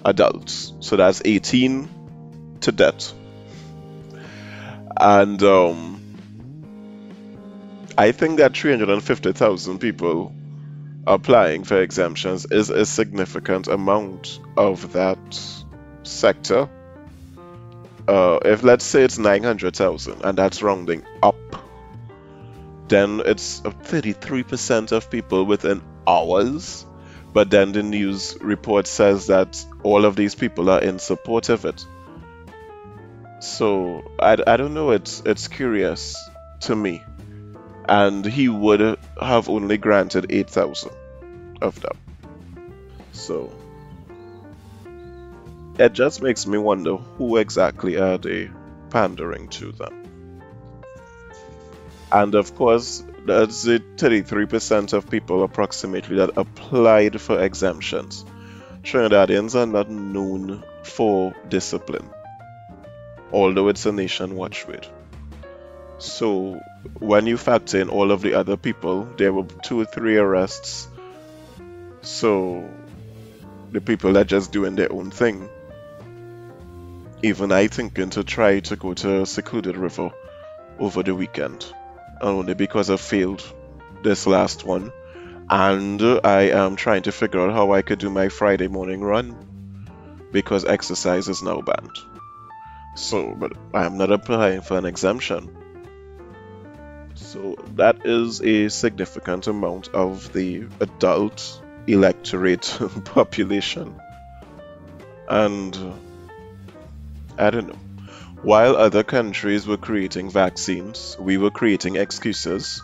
adults. 0.06 0.74
So 0.80 0.96
that's 0.96 1.22
18 1.26 2.58
to 2.62 2.72
death. 2.72 3.14
And 5.00 5.44
um, 5.44 6.02
I 7.98 8.12
think 8.14 8.38
that 8.38 8.56
350,000 8.56 9.80
people 9.80 10.34
applying 11.08 11.64
for 11.64 11.82
exemptions 11.82 12.46
is 12.52 12.70
a 12.70 12.86
significant 12.86 13.68
amount 13.68 14.40
of 14.58 14.92
that 14.94 15.18
sector. 16.04 16.70
Uh, 18.08 18.40
if 18.44 18.64
let's 18.64 18.86
say 18.86 19.04
it's 19.04 19.18
900,000 19.18 20.24
and 20.24 20.38
that's 20.38 20.62
rounding 20.62 21.04
up, 21.24 21.36
then 22.90 23.22
it's 23.26 23.62
33% 23.62 24.92
of 24.92 25.10
people 25.10 25.46
within 25.46 25.82
hours. 26.06 26.86
But 27.34 27.50
then 27.50 27.72
the 27.72 27.84
news 27.84 28.38
report 28.42 28.88
says 28.88 29.28
that 29.28 29.64
all 29.84 30.06
of 30.06 30.16
these 30.16 30.36
people 30.36 30.70
are 30.70 30.82
in 30.82 31.00
support 31.00 31.50
of 31.50 31.66
it. 31.66 31.86
So 33.40 34.04
I, 34.20 34.38
I 34.46 34.58
don't 34.58 34.74
know, 34.74 34.92
it's, 34.92 35.22
it's 35.26 35.48
curious 35.48 36.18
to 36.62 36.76
me. 36.76 37.04
And 37.90 38.26
he 38.26 38.50
would 38.50 38.98
have 39.22 39.50
only 39.50 39.78
granted 39.78 40.28
8,000 40.30 40.92
of 41.62 41.80
them. 41.82 41.98
So 43.14 43.52
it 45.80 45.94
just 45.94 46.22
makes 46.22 46.48
me 46.48 46.58
wonder 46.58 46.98
who 46.98 47.38
exactly 47.38 47.98
are 47.98 48.18
they 48.18 48.50
pandering 48.90 49.48
to 49.50 49.72
them? 49.72 50.42
And 52.12 52.36
of 52.36 52.56
course, 52.56 53.04
that's 53.26 53.64
the 53.64 53.80
33% 53.98 54.94
of 54.94 55.10
people 55.10 55.44
approximately 55.44 56.18
that 56.18 56.38
applied 56.38 57.20
for 57.20 57.44
exemptions. 57.44 58.26
Trinidadians 58.84 59.56
are 59.56 59.66
not 59.66 59.90
known 59.90 60.64
for 60.84 61.36
discipline, 61.50 62.10
although 63.34 63.68
it's 63.68 63.86
a 63.86 63.92
nation 63.92 64.36
watched 64.36 64.68
with. 64.68 64.88
So, 65.98 66.62
when 67.00 67.28
you 67.28 67.38
factor 67.38 67.80
in 67.80 67.90
all 67.90 68.12
of 68.12 68.22
the 68.22 68.34
other 68.34 68.58
people, 68.58 69.04
there 69.18 69.34
were 69.34 69.46
two 69.64 69.80
or 69.80 69.86
three 69.86 70.18
arrests. 70.18 70.88
So, 72.02 72.70
the 73.72 73.82
people 73.82 74.18
are 74.18 74.24
just 74.24 74.52
doing 74.52 74.76
their 74.76 74.92
own 74.92 75.12
thing. 75.12 75.50
Even 77.24 77.52
I 77.52 77.68
thinking 77.68 78.12
to 78.12 78.24
try 78.24 78.60
to 78.62 78.76
go 78.76 78.94
to 78.94 79.26
secluded 79.26 79.76
river 79.76 80.12
over 80.80 81.04
the 81.04 81.16
weekend 81.16 81.66
only 82.22 82.54
because 82.54 82.90
I 82.90 82.98
failed 82.98 83.44
this 84.04 84.28
last 84.28 84.64
one. 84.64 84.92
And 85.50 86.02
I 86.24 86.50
am 86.50 86.76
trying 86.76 87.04
to 87.04 87.12
figure 87.12 87.40
out 87.40 87.54
how 87.54 87.72
I 87.72 87.82
could 87.82 88.00
do 88.00 88.10
my 88.10 88.30
Friday 88.30 88.68
morning 88.68 89.02
run 89.02 90.28
because 90.32 90.66
exercise 90.66 91.30
is 91.30 91.42
now 91.42 91.62
banned. 91.62 91.98
So, 92.96 93.34
but 93.34 93.54
I 93.74 93.86
am 93.86 93.98
not 93.98 94.12
applying 94.12 94.62
for 94.62 94.78
an 94.78 94.86
exemption. 94.86 95.50
So, 97.28 97.58
that 97.76 98.06
is 98.06 98.42
a 98.42 98.70
significant 98.70 99.48
amount 99.48 99.90
of 99.90 100.32
the 100.32 100.66
adult 100.80 101.62
electorate 101.86 102.80
population. 103.04 104.00
And 105.28 105.76
uh, 105.76 105.92
I 107.38 107.50
don't 107.50 107.68
know. 107.68 107.80
While 108.44 108.78
other 108.78 109.04
countries 109.04 109.68
were 109.68 109.76
creating 109.76 110.30
vaccines, 110.30 111.18
we 111.20 111.38
were 111.38 111.52
creating 111.52 111.98
excuses. 111.98 112.82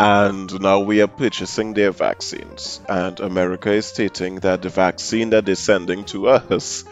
And 0.00 0.60
now 0.60 0.80
we 0.80 1.00
are 1.00 1.06
purchasing 1.06 1.72
their 1.74 1.92
vaccines. 1.92 2.80
And 2.88 3.20
America 3.20 3.70
is 3.70 3.86
stating 3.86 4.40
that 4.40 4.62
the 4.62 4.70
vaccine 4.70 5.30
that 5.30 5.46
they're 5.46 5.54
sending 5.54 6.04
to 6.06 6.26
us, 6.30 6.84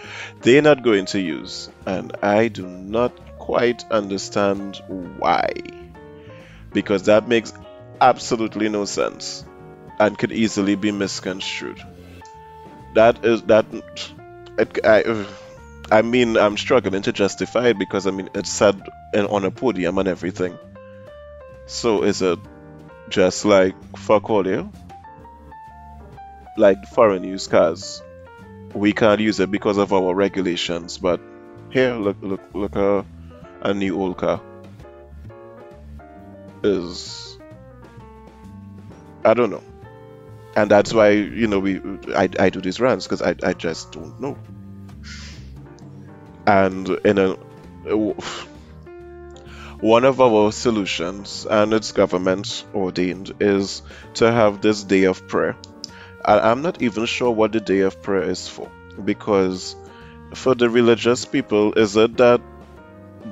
they're 0.42 0.62
not 0.62 0.84
going 0.84 1.06
to 1.06 1.20
use. 1.20 1.68
And 1.84 2.16
I 2.22 2.46
do 2.46 2.64
not 2.64 3.38
quite 3.38 3.84
understand 3.90 4.80
why. 4.86 5.79
Because 6.72 7.04
that 7.04 7.28
makes 7.28 7.52
absolutely 8.00 8.68
no 8.68 8.84
sense 8.84 9.44
and 9.98 10.16
could 10.16 10.32
easily 10.32 10.74
be 10.74 10.92
misconstrued. 10.92 11.80
That 12.94 13.24
is 13.24 13.42
that. 13.42 13.66
It, 14.58 14.78
I, 14.84 15.26
I 15.92 16.02
mean, 16.02 16.36
I'm 16.36 16.56
struggling 16.56 17.02
to 17.02 17.12
justify 17.12 17.68
it 17.68 17.78
because 17.78 18.06
I 18.06 18.10
mean 18.10 18.30
it's 18.34 18.50
said 18.50 18.80
in, 19.12 19.26
on 19.26 19.44
a 19.44 19.50
podium 19.50 19.98
and 19.98 20.08
everything. 20.08 20.58
So 21.66 22.02
is 22.02 22.22
it 22.22 22.38
just 23.08 23.44
like 23.44 23.74
fuck 23.96 24.30
all 24.30 24.46
you? 24.46 24.72
Like 26.56 26.84
foreign 26.94 27.24
use 27.24 27.46
cars, 27.46 28.02
we 28.74 28.92
can't 28.92 29.20
use 29.20 29.40
it 29.40 29.50
because 29.50 29.78
of 29.78 29.92
our 29.92 30.14
regulations. 30.14 30.98
But 30.98 31.20
here, 31.70 31.94
look, 31.94 32.16
look, 32.20 32.40
look, 32.54 32.76
a, 32.76 33.04
a 33.62 33.72
new 33.72 34.00
old 34.00 34.18
car 34.18 34.40
is 36.62 37.38
I 39.24 39.34
don't 39.34 39.50
know, 39.50 39.62
and 40.56 40.70
that's 40.70 40.92
why 40.92 41.10
you 41.10 41.46
know 41.46 41.60
we 41.60 41.80
I, 42.14 42.28
I 42.38 42.50
do 42.50 42.60
these 42.60 42.80
runs 42.80 43.04
because 43.06 43.22
I 43.22 43.34
I 43.42 43.52
just 43.52 43.92
don't 43.92 44.18
know. 44.20 44.38
And 46.46 46.88
in 47.04 47.18
a 47.18 47.36
one 49.80 50.04
of 50.04 50.20
our 50.20 50.52
solutions 50.52 51.46
and 51.48 51.72
it's 51.72 51.92
government 51.92 52.64
ordained 52.74 53.32
is 53.40 53.82
to 54.14 54.30
have 54.30 54.60
this 54.60 54.84
day 54.84 55.04
of 55.04 55.26
prayer. 55.26 55.56
I'm 56.24 56.60
not 56.62 56.82
even 56.82 57.06
sure 57.06 57.30
what 57.30 57.52
the 57.52 57.60
day 57.60 57.80
of 57.80 58.02
prayer 58.02 58.24
is 58.24 58.46
for 58.46 58.70
because 59.02 59.74
for 60.34 60.54
the 60.54 60.68
religious 60.68 61.24
people 61.24 61.72
is 61.74 61.96
it 61.96 62.18
that 62.18 62.42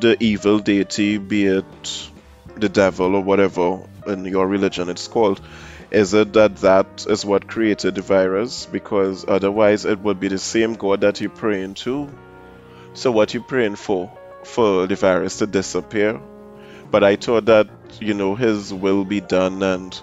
the 0.00 0.16
evil 0.20 0.58
deity 0.58 1.18
be 1.18 1.46
it 1.46 2.07
the 2.60 2.68
devil 2.68 3.14
or 3.14 3.22
whatever 3.22 3.80
in 4.06 4.24
your 4.24 4.46
religion 4.46 4.88
it's 4.88 5.08
called 5.08 5.40
is 5.90 6.12
it 6.12 6.32
that 6.34 6.56
that 6.56 7.06
is 7.08 7.24
what 7.24 7.48
created 7.48 7.94
the 7.94 8.02
virus 8.02 8.66
because 8.66 9.24
otherwise 9.26 9.84
it 9.84 9.98
would 10.00 10.20
be 10.20 10.28
the 10.28 10.38
same 10.38 10.74
god 10.74 11.00
that 11.00 11.20
you're 11.20 11.30
praying 11.30 11.74
to 11.74 12.08
so 12.98 13.12
what 13.12 13.32
you're 13.34 13.42
praying 13.42 13.76
for? 13.76 14.10
For 14.44 14.86
the 14.86 14.96
virus 14.96 15.38
to 15.38 15.46
disappear? 15.46 16.20
But 16.90 17.04
I 17.04 17.16
thought 17.16 17.44
that, 17.46 17.68
you 18.00 18.14
know, 18.14 18.34
his 18.34 18.72
will 18.72 19.04
be 19.04 19.20
done 19.20 19.62
and 19.62 20.00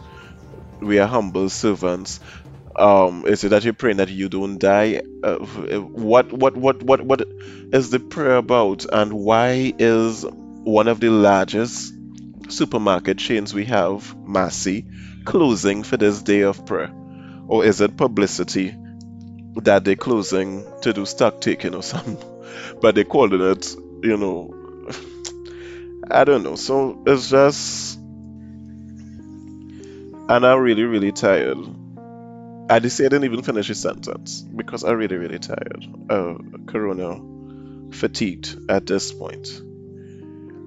we 0.79 0.99
are 0.99 1.07
humble 1.07 1.49
servants. 1.49 2.19
Um, 2.75 3.25
is 3.25 3.43
it 3.43 3.49
that 3.49 3.63
you're 3.63 3.73
praying 3.73 3.97
that 3.97 4.09
you 4.09 4.29
don't 4.29 4.59
die? 4.59 5.01
Uh, 5.23 5.37
what, 5.37 6.31
what, 6.31 6.55
what, 6.55 6.83
what, 6.83 7.01
what 7.01 7.23
is 7.73 7.89
the 7.89 7.99
prayer 7.99 8.37
about? 8.37 8.85
And 8.91 9.13
why 9.13 9.73
is 9.77 10.25
one 10.29 10.87
of 10.87 10.99
the 10.99 11.09
largest 11.09 11.94
supermarket 12.49 13.17
chains 13.17 13.53
we 13.53 13.65
have, 13.65 14.15
Massy, 14.17 14.85
closing 15.25 15.83
for 15.83 15.97
this 15.97 16.21
day 16.21 16.41
of 16.41 16.65
prayer? 16.65 16.91
Or 17.47 17.65
is 17.65 17.81
it 17.81 17.97
publicity 17.97 18.75
that 19.55 19.83
they're 19.83 19.95
closing 19.95 20.65
to 20.81 20.93
do 20.93 21.05
stock 21.05 21.41
taking 21.41 21.75
or 21.75 21.83
something? 21.83 22.17
but 22.81 22.95
they 22.95 23.03
called 23.03 23.33
it, 23.33 23.75
you 24.03 24.17
know, 24.17 24.53
I 26.09 26.23
don't 26.23 26.43
know. 26.43 26.55
So 26.55 27.03
it's 27.05 27.29
just, 27.29 27.97
and 27.97 28.85
I'm 30.45 30.59
really, 30.59 30.83
really 30.83 31.11
tired. 31.11 31.57
I 32.67 32.79
just 32.79 32.99
I 32.99 33.03
didn't 33.03 33.25
even 33.25 33.43
finish 33.43 33.67
his 33.67 33.79
sentence 33.79 34.41
because 34.41 34.83
I'm 34.83 34.97
really, 34.97 35.17
really 35.17 35.39
tired. 35.39 35.85
Uh, 36.09 36.35
corona 36.65 37.21
fatigued 37.91 38.57
at 38.69 38.87
this 38.87 39.13
point. 39.13 39.47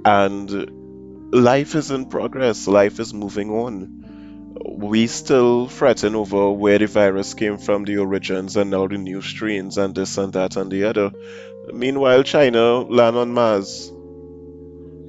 And 0.05 0.78
life 1.31 1.75
is 1.75 1.91
in 1.91 2.07
progress, 2.07 2.67
life 2.67 3.01
is 3.01 3.12
moving 3.12 3.51
on. 3.51 4.05
We 4.67 5.07
still 5.07 5.69
fretting 5.69 6.14
over 6.14 6.51
where 6.51 6.79
the 6.79 6.87
virus 6.87 7.35
came 7.35 7.59
from, 7.59 7.85
the 7.85 7.99
origins, 7.99 8.57
and 8.57 8.71
now 8.71 8.87
the 8.87 8.99
new 8.99 9.21
strains, 9.23 9.79
and 9.79 9.95
this 9.95 10.19
and 10.19 10.33
that 10.33 10.57
and 10.57 10.71
the 10.71 10.85
other. 10.85 11.13
Meanwhile, 11.73 12.23
China 12.25 12.81
land 12.81 13.17
on 13.17 13.33
Mars. 13.33 13.90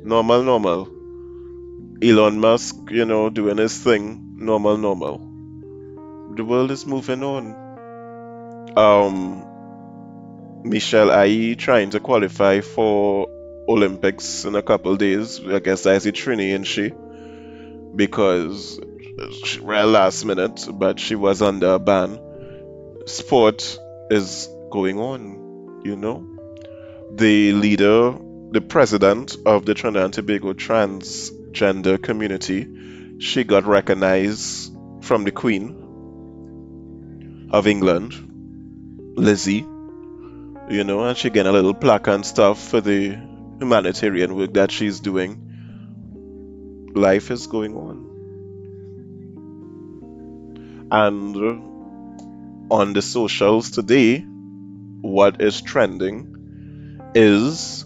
Normal, 0.03 0.43
normal. 0.43 0.87
Elon 2.01 2.39
Musk, 2.39 2.75
you 2.91 3.05
know, 3.05 3.29
doing 3.29 3.57
his 3.57 3.77
thing. 3.77 4.35
Normal, 4.37 4.77
normal. 4.77 5.17
The 6.35 6.43
world 6.45 6.71
is 6.71 6.85
moving 6.85 7.23
on. 7.23 7.55
Um, 8.77 9.43
Michelle 10.63 11.09
Ahye 11.09 11.57
trying 11.57 11.89
to 11.91 11.99
qualify 11.99 12.61
for 12.61 13.27
Olympics 13.69 14.45
in 14.45 14.55
a 14.55 14.61
couple 14.61 14.95
days. 14.97 15.39
I 15.45 15.59
guess 15.59 15.83
that's 15.83 16.05
a 16.05 16.11
Trini, 16.11 16.55
and 16.55 16.65
she? 16.65 16.91
Because 17.95 18.79
she 19.45 19.59
ran 19.59 19.91
last 19.91 20.25
minute, 20.25 20.67
but 20.71 20.99
she 20.99 21.15
was 21.15 21.41
under 21.41 21.73
a 21.73 21.79
ban. 21.79 22.19
Sport 23.05 23.77
is 24.09 24.49
going 24.71 24.99
on, 24.99 25.81
you 25.85 25.95
know 25.95 26.39
the 27.11 27.53
leader, 27.53 28.15
the 28.51 28.61
president 28.61 29.35
of 29.45 29.65
the 29.65 29.73
Trinidad 29.73 30.05
and 30.05 30.13
Tobago 30.13 30.53
transgender 30.53 32.01
community, 32.01 32.67
she 33.19 33.43
got 33.43 33.65
recognized 33.65 34.73
from 35.01 35.23
the 35.23 35.31
Queen 35.31 35.75
of 37.51 37.67
England, 37.67 38.13
Lizzie, 39.15 39.65
you 40.69 40.83
know, 40.83 41.03
and 41.03 41.17
she 41.17 41.29
getting 41.29 41.49
a 41.49 41.53
little 41.53 41.73
plaque 41.73 42.07
and 42.07 42.25
stuff 42.25 42.61
for 42.69 42.79
the 42.79 43.17
humanitarian 43.59 44.35
work 44.35 44.53
that 44.53 44.71
she's 44.71 44.99
doing. 44.99 45.45
Life 46.95 47.31
is 47.31 47.47
going 47.47 47.75
on. 47.75 48.09
And 50.91 51.35
on 52.71 52.93
the 52.93 53.01
socials 53.01 53.71
today, 53.71 54.19
what 55.01 55.41
is 55.41 55.61
trending 55.61 56.35
is 57.15 57.85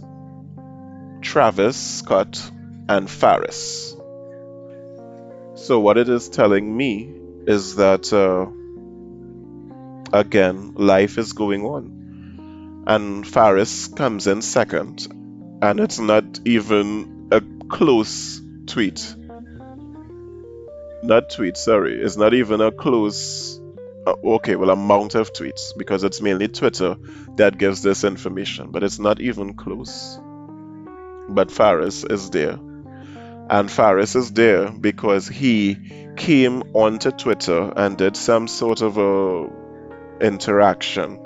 Travis 1.21 1.77
Scott 1.77 2.51
and 2.87 3.09
Faris. 3.09 3.95
So, 5.55 5.79
what 5.79 5.97
it 5.97 6.09
is 6.09 6.29
telling 6.29 6.75
me 6.75 7.13
is 7.47 7.75
that, 7.75 8.11
uh, 8.11 8.47
again, 10.17 10.73
life 10.75 11.17
is 11.17 11.33
going 11.33 11.63
on. 11.63 12.83
And 12.85 13.25
Faris 13.25 13.87
comes 13.87 14.27
in 14.27 14.41
second, 14.41 15.07
and 15.63 15.79
it's 15.79 15.97
not 15.97 16.41
even 16.43 17.29
a 17.31 17.41
close 17.69 18.41
tweet. 18.65 19.15
Not 21.03 21.29
tweet, 21.29 21.55
sorry. 21.55 22.01
It's 22.01 22.17
not 22.17 22.33
even 22.33 22.59
a 22.59 22.69
close, 22.69 23.61
uh, 24.05 24.13
okay, 24.25 24.57
well, 24.57 24.71
amount 24.71 25.15
of 25.15 25.31
tweets, 25.31 25.71
because 25.77 26.03
it's 26.03 26.19
mainly 26.19 26.49
Twitter 26.49 26.97
that 27.37 27.57
gives 27.57 27.81
this 27.81 28.03
information, 28.03 28.71
but 28.71 28.83
it's 28.83 28.99
not 28.99 29.21
even 29.21 29.53
close. 29.53 30.19
But 31.29 31.49
Faris 31.49 32.03
is 32.03 32.29
there. 32.29 32.59
And 33.49 33.71
Faris 33.71 34.17
is 34.17 34.33
there 34.33 34.69
because 34.69 35.29
he 35.29 35.77
came 36.17 36.63
onto 36.73 37.11
Twitter 37.11 37.71
and 37.73 37.97
did 37.97 38.17
some 38.17 38.49
sort 38.49 38.81
of 38.81 38.97
a 38.97 39.49
interaction 40.19 41.19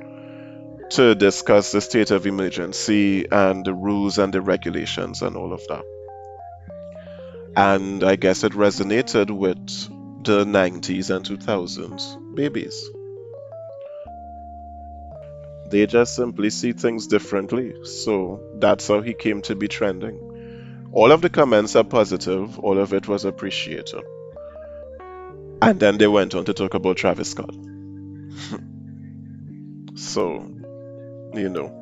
to 0.91 1.15
discuss 1.15 1.71
the 1.71 1.81
state 1.81 2.11
of 2.11 2.25
emergency 2.25 3.25
and 3.31 3.65
the 3.65 3.73
rules 3.73 4.17
and 4.17 4.33
the 4.33 4.41
regulations 4.41 5.21
and 5.21 5.35
all 5.35 5.53
of 5.53 5.61
that. 5.67 5.83
And 7.55 8.03
I 8.03 8.15
guess 8.15 8.43
it 8.43 8.53
resonated 8.53 9.31
with 9.31 9.57
the 10.23 10.45
90s 10.45 11.15
and 11.15 11.25
2000s 11.25 12.35
babies. 12.35 12.89
They 15.69 15.85
just 15.85 16.15
simply 16.15 16.49
see 16.49 16.71
things 16.71 17.07
differently. 17.07 17.73
So 17.83 18.41
that's 18.55 18.87
how 18.87 19.01
he 19.01 19.13
came 19.13 19.41
to 19.43 19.55
be 19.55 19.67
trending. 19.67 20.89
All 20.93 21.11
of 21.11 21.21
the 21.21 21.29
comments 21.29 21.75
are 21.75 21.83
positive, 21.83 22.57
all 22.59 22.79
of 22.79 22.93
it 22.93 23.07
was 23.07 23.25
appreciated. 23.25 24.03
And 25.61 25.79
then 25.79 25.97
they 25.97 26.07
went 26.07 26.35
on 26.35 26.45
to 26.45 26.53
talk 26.53 26.73
about 26.73 26.97
Travis 26.97 27.31
Scott. 27.31 27.53
so, 29.95 30.45
you 31.33 31.49
know. 31.49 31.73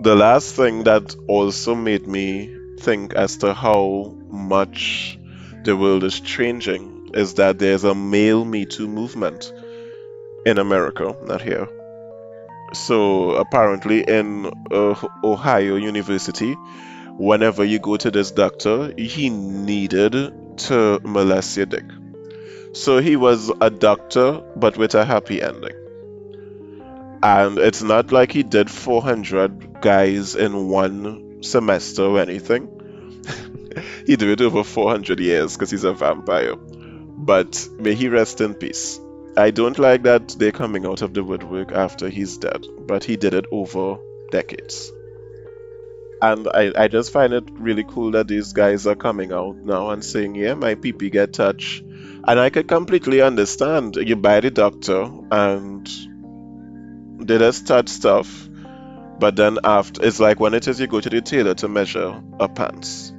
The 0.00 0.14
last 0.14 0.54
thing 0.54 0.84
that 0.84 1.14
also 1.26 1.74
made 1.74 2.06
me 2.06 2.54
think 2.80 3.14
as 3.14 3.38
to 3.38 3.52
how 3.52 4.14
much 4.28 5.18
the 5.64 5.76
world 5.76 6.04
is 6.04 6.20
changing 6.20 7.10
is 7.14 7.34
that 7.34 7.58
there's 7.58 7.84
a 7.84 7.94
male 7.94 8.44
Me 8.44 8.64
Too 8.64 8.86
movement 8.86 9.52
in 10.46 10.58
America, 10.58 11.16
not 11.24 11.42
here. 11.42 11.68
So 12.74 13.32
apparently 13.32 14.02
in 14.02 14.50
uh, 14.70 14.94
Ohio 15.24 15.76
University, 15.76 16.54
whenever 17.16 17.64
you 17.64 17.78
go 17.78 17.96
to 17.96 18.10
this 18.10 18.30
doctor, 18.30 18.92
he 18.96 19.30
needed 19.30 20.58
to 20.58 21.00
molest 21.02 21.56
your 21.56 21.66
dick. 21.66 21.84
So 22.72 22.98
he 22.98 23.16
was 23.16 23.50
a 23.60 23.70
doctor, 23.70 24.42
but 24.54 24.76
with 24.76 24.94
a 24.94 25.04
happy 25.04 25.42
ending. 25.42 25.87
And 27.22 27.58
it's 27.58 27.82
not 27.82 28.12
like 28.12 28.32
he 28.32 28.42
did 28.42 28.70
400 28.70 29.80
guys 29.80 30.36
in 30.36 30.68
one 30.68 31.42
semester 31.42 32.04
or 32.04 32.20
anything. 32.20 33.22
he 34.06 34.16
did 34.16 34.28
it 34.28 34.40
over 34.40 34.62
400 34.64 35.18
years 35.20 35.54
because 35.54 35.70
he's 35.70 35.84
a 35.84 35.92
vampire. 35.92 36.54
But 36.56 37.68
may 37.78 37.94
he 37.94 38.08
rest 38.08 38.40
in 38.40 38.54
peace. 38.54 39.00
I 39.36 39.50
don't 39.50 39.78
like 39.78 40.02
that 40.02 40.30
they're 40.30 40.52
coming 40.52 40.86
out 40.86 41.02
of 41.02 41.14
the 41.14 41.22
woodwork 41.22 41.72
after 41.72 42.08
he's 42.08 42.38
dead, 42.38 42.66
but 42.86 43.04
he 43.04 43.16
did 43.16 43.34
it 43.34 43.46
over 43.52 43.98
decades. 44.30 44.90
And 46.20 46.48
I, 46.52 46.72
I 46.76 46.88
just 46.88 47.12
find 47.12 47.32
it 47.32 47.44
really 47.52 47.84
cool 47.84 48.12
that 48.12 48.26
these 48.26 48.52
guys 48.52 48.86
are 48.86 48.96
coming 48.96 49.32
out 49.32 49.56
now 49.56 49.90
and 49.90 50.04
saying, 50.04 50.34
yeah, 50.34 50.54
my 50.54 50.74
PP 50.74 51.12
get 51.12 51.32
touched. 51.32 51.82
And 51.82 52.40
I 52.40 52.50
could 52.50 52.66
completely 52.66 53.22
understand. 53.22 53.96
You 53.96 54.16
buy 54.16 54.40
the 54.40 54.50
doctor 54.50 55.08
and 55.30 55.88
they 57.18 57.38
just 57.38 57.66
touch 57.66 57.88
stuff. 57.88 58.48
But 59.18 59.34
then 59.36 59.58
after, 59.64 60.04
it's 60.04 60.20
like 60.20 60.38
when 60.38 60.54
it 60.54 60.68
is 60.68 60.78
you 60.80 60.86
go 60.86 61.00
to 61.00 61.10
the 61.10 61.20
tailor 61.20 61.54
to 61.54 61.68
measure 61.68 62.22
a 62.38 62.48
pants. 62.48 63.12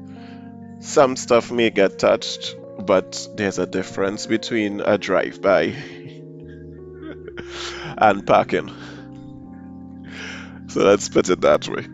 Some 0.79 1.17
stuff 1.17 1.51
may 1.51 1.69
get 1.71 1.99
touched, 1.99 2.55
but 2.85 3.27
there's 3.35 3.59
a 3.59 3.65
difference 3.65 4.25
between 4.25 4.79
a 4.79 4.97
drive-by 4.97 5.63
and 7.97 8.25
parking. 8.25 8.71
So 10.67 10.85
let's 10.85 11.09
put 11.09 11.29
it 11.29 11.41
that 11.41 11.67
way. 11.67 11.85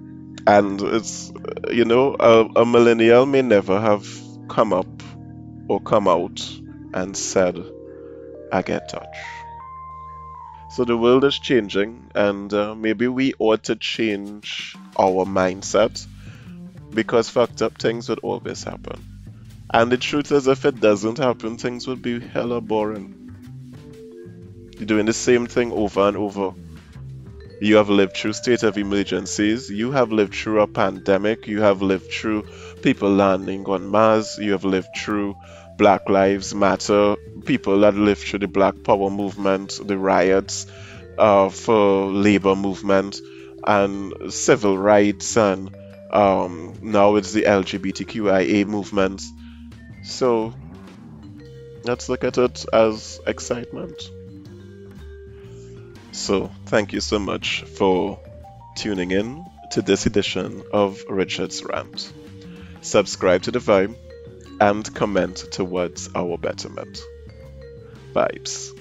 And 0.48 0.80
it's, 0.82 1.34
you 1.72 1.86
know, 1.86 2.16
a, 2.20 2.48
a 2.58 2.66
millennial 2.66 3.26
may 3.26 3.42
never 3.42 3.82
have 3.82 4.08
come 4.48 4.72
up 4.74 5.02
or 5.68 5.80
come 5.80 6.08
out 6.08 6.48
and 6.94 7.18
said, 7.18 7.58
I 8.52 8.62
get 8.62 8.90
touched. 8.90 9.08
So 10.76 10.84
the 10.84 10.98
world 10.98 11.24
is 11.24 11.40
changing, 11.40 12.12
and 12.14 12.54
uh, 12.54 12.76
maybe 12.76 13.08
we 13.08 13.34
ought 13.40 13.64
to 13.64 13.78
change 13.78 14.76
our 15.00 15.24
mindset 15.24 16.06
because 16.94 17.30
fucked 17.30 17.62
up 17.62 17.78
things 17.78 18.10
would 18.10 18.20
always 18.20 18.66
happen. 18.66 19.02
And 19.74 19.90
the 19.90 19.96
truth 19.96 20.34
is, 20.34 20.48
if 20.48 20.66
it 20.66 20.82
doesn't 20.82 21.18
happen, 21.18 21.58
things 21.58 21.88
would 21.88 22.02
be 22.02 22.20
hella 22.20 22.60
boring. 22.60 23.16
You're 24.78 24.86
doing 24.86 25.06
the 25.06 25.14
same 25.14 25.48
thing 25.48 25.72
over 25.72 26.10
and 26.10 26.18
over. 26.18 26.54
You 27.62 27.78
have 27.78 27.90
lived 27.90 28.18
through 28.18 28.34
state 28.34 28.64
of 28.64 28.78
emergencies. 28.78 29.70
You 29.70 29.94
have 29.94 30.12
lived 30.12 30.36
through 30.36 30.60
a 30.60 30.68
pandemic. 30.68 31.48
You 31.48 31.62
have 31.62 31.82
lived 31.82 32.12
through 32.12 32.48
people 32.82 33.12
landing 33.12 33.64
on 33.68 33.88
Mars. 33.88 34.38
You 34.38 34.52
have 34.52 34.66
lived 34.66 34.90
through 34.94 35.38
Black 35.78 36.10
Lives 36.10 36.54
Matter. 36.54 37.16
People 37.46 37.82
that 37.82 37.96
lived 37.96 38.22
through 38.22 38.40
the 38.40 38.48
Black 38.48 38.84
Power 38.84 39.10
movement, 39.10 39.80
the 39.84 39.98
riots 39.98 40.68
uh, 41.18 41.50
for 41.50 42.08
labor 42.08 42.56
movement, 42.56 43.20
and 43.66 44.34
civil 44.34 44.78
rights, 44.78 45.38
and 45.38 45.76
um, 46.12 46.76
now 46.82 47.16
it's 47.16 47.34
the 47.34 47.44
LGBTQIA 47.44 48.66
movement. 48.66 49.22
So 50.04 50.54
let's 51.84 52.10
look 52.10 52.24
at 52.24 52.38
it 52.38 52.66
as 52.72 53.20
excitement. 53.28 54.02
So, 56.12 56.50
thank 56.68 56.94
you 56.94 57.02
so 57.02 57.20
much 57.20 57.64
for 57.64 58.20
tuning 58.78 59.12
in 59.12 59.46
to 59.72 59.82
this 59.82 60.06
edition 60.06 60.64
of 60.72 61.04
Richard's 61.10 61.64
Rant. 61.64 62.12
Subscribe 62.82 63.42
to 63.44 63.52
the 63.52 63.60
Vibe 63.60 63.96
and 64.60 64.94
comment 64.96 65.38
towards 65.52 66.10
our 66.16 66.38
betterment. 66.38 67.00
Vibes. 68.14 68.75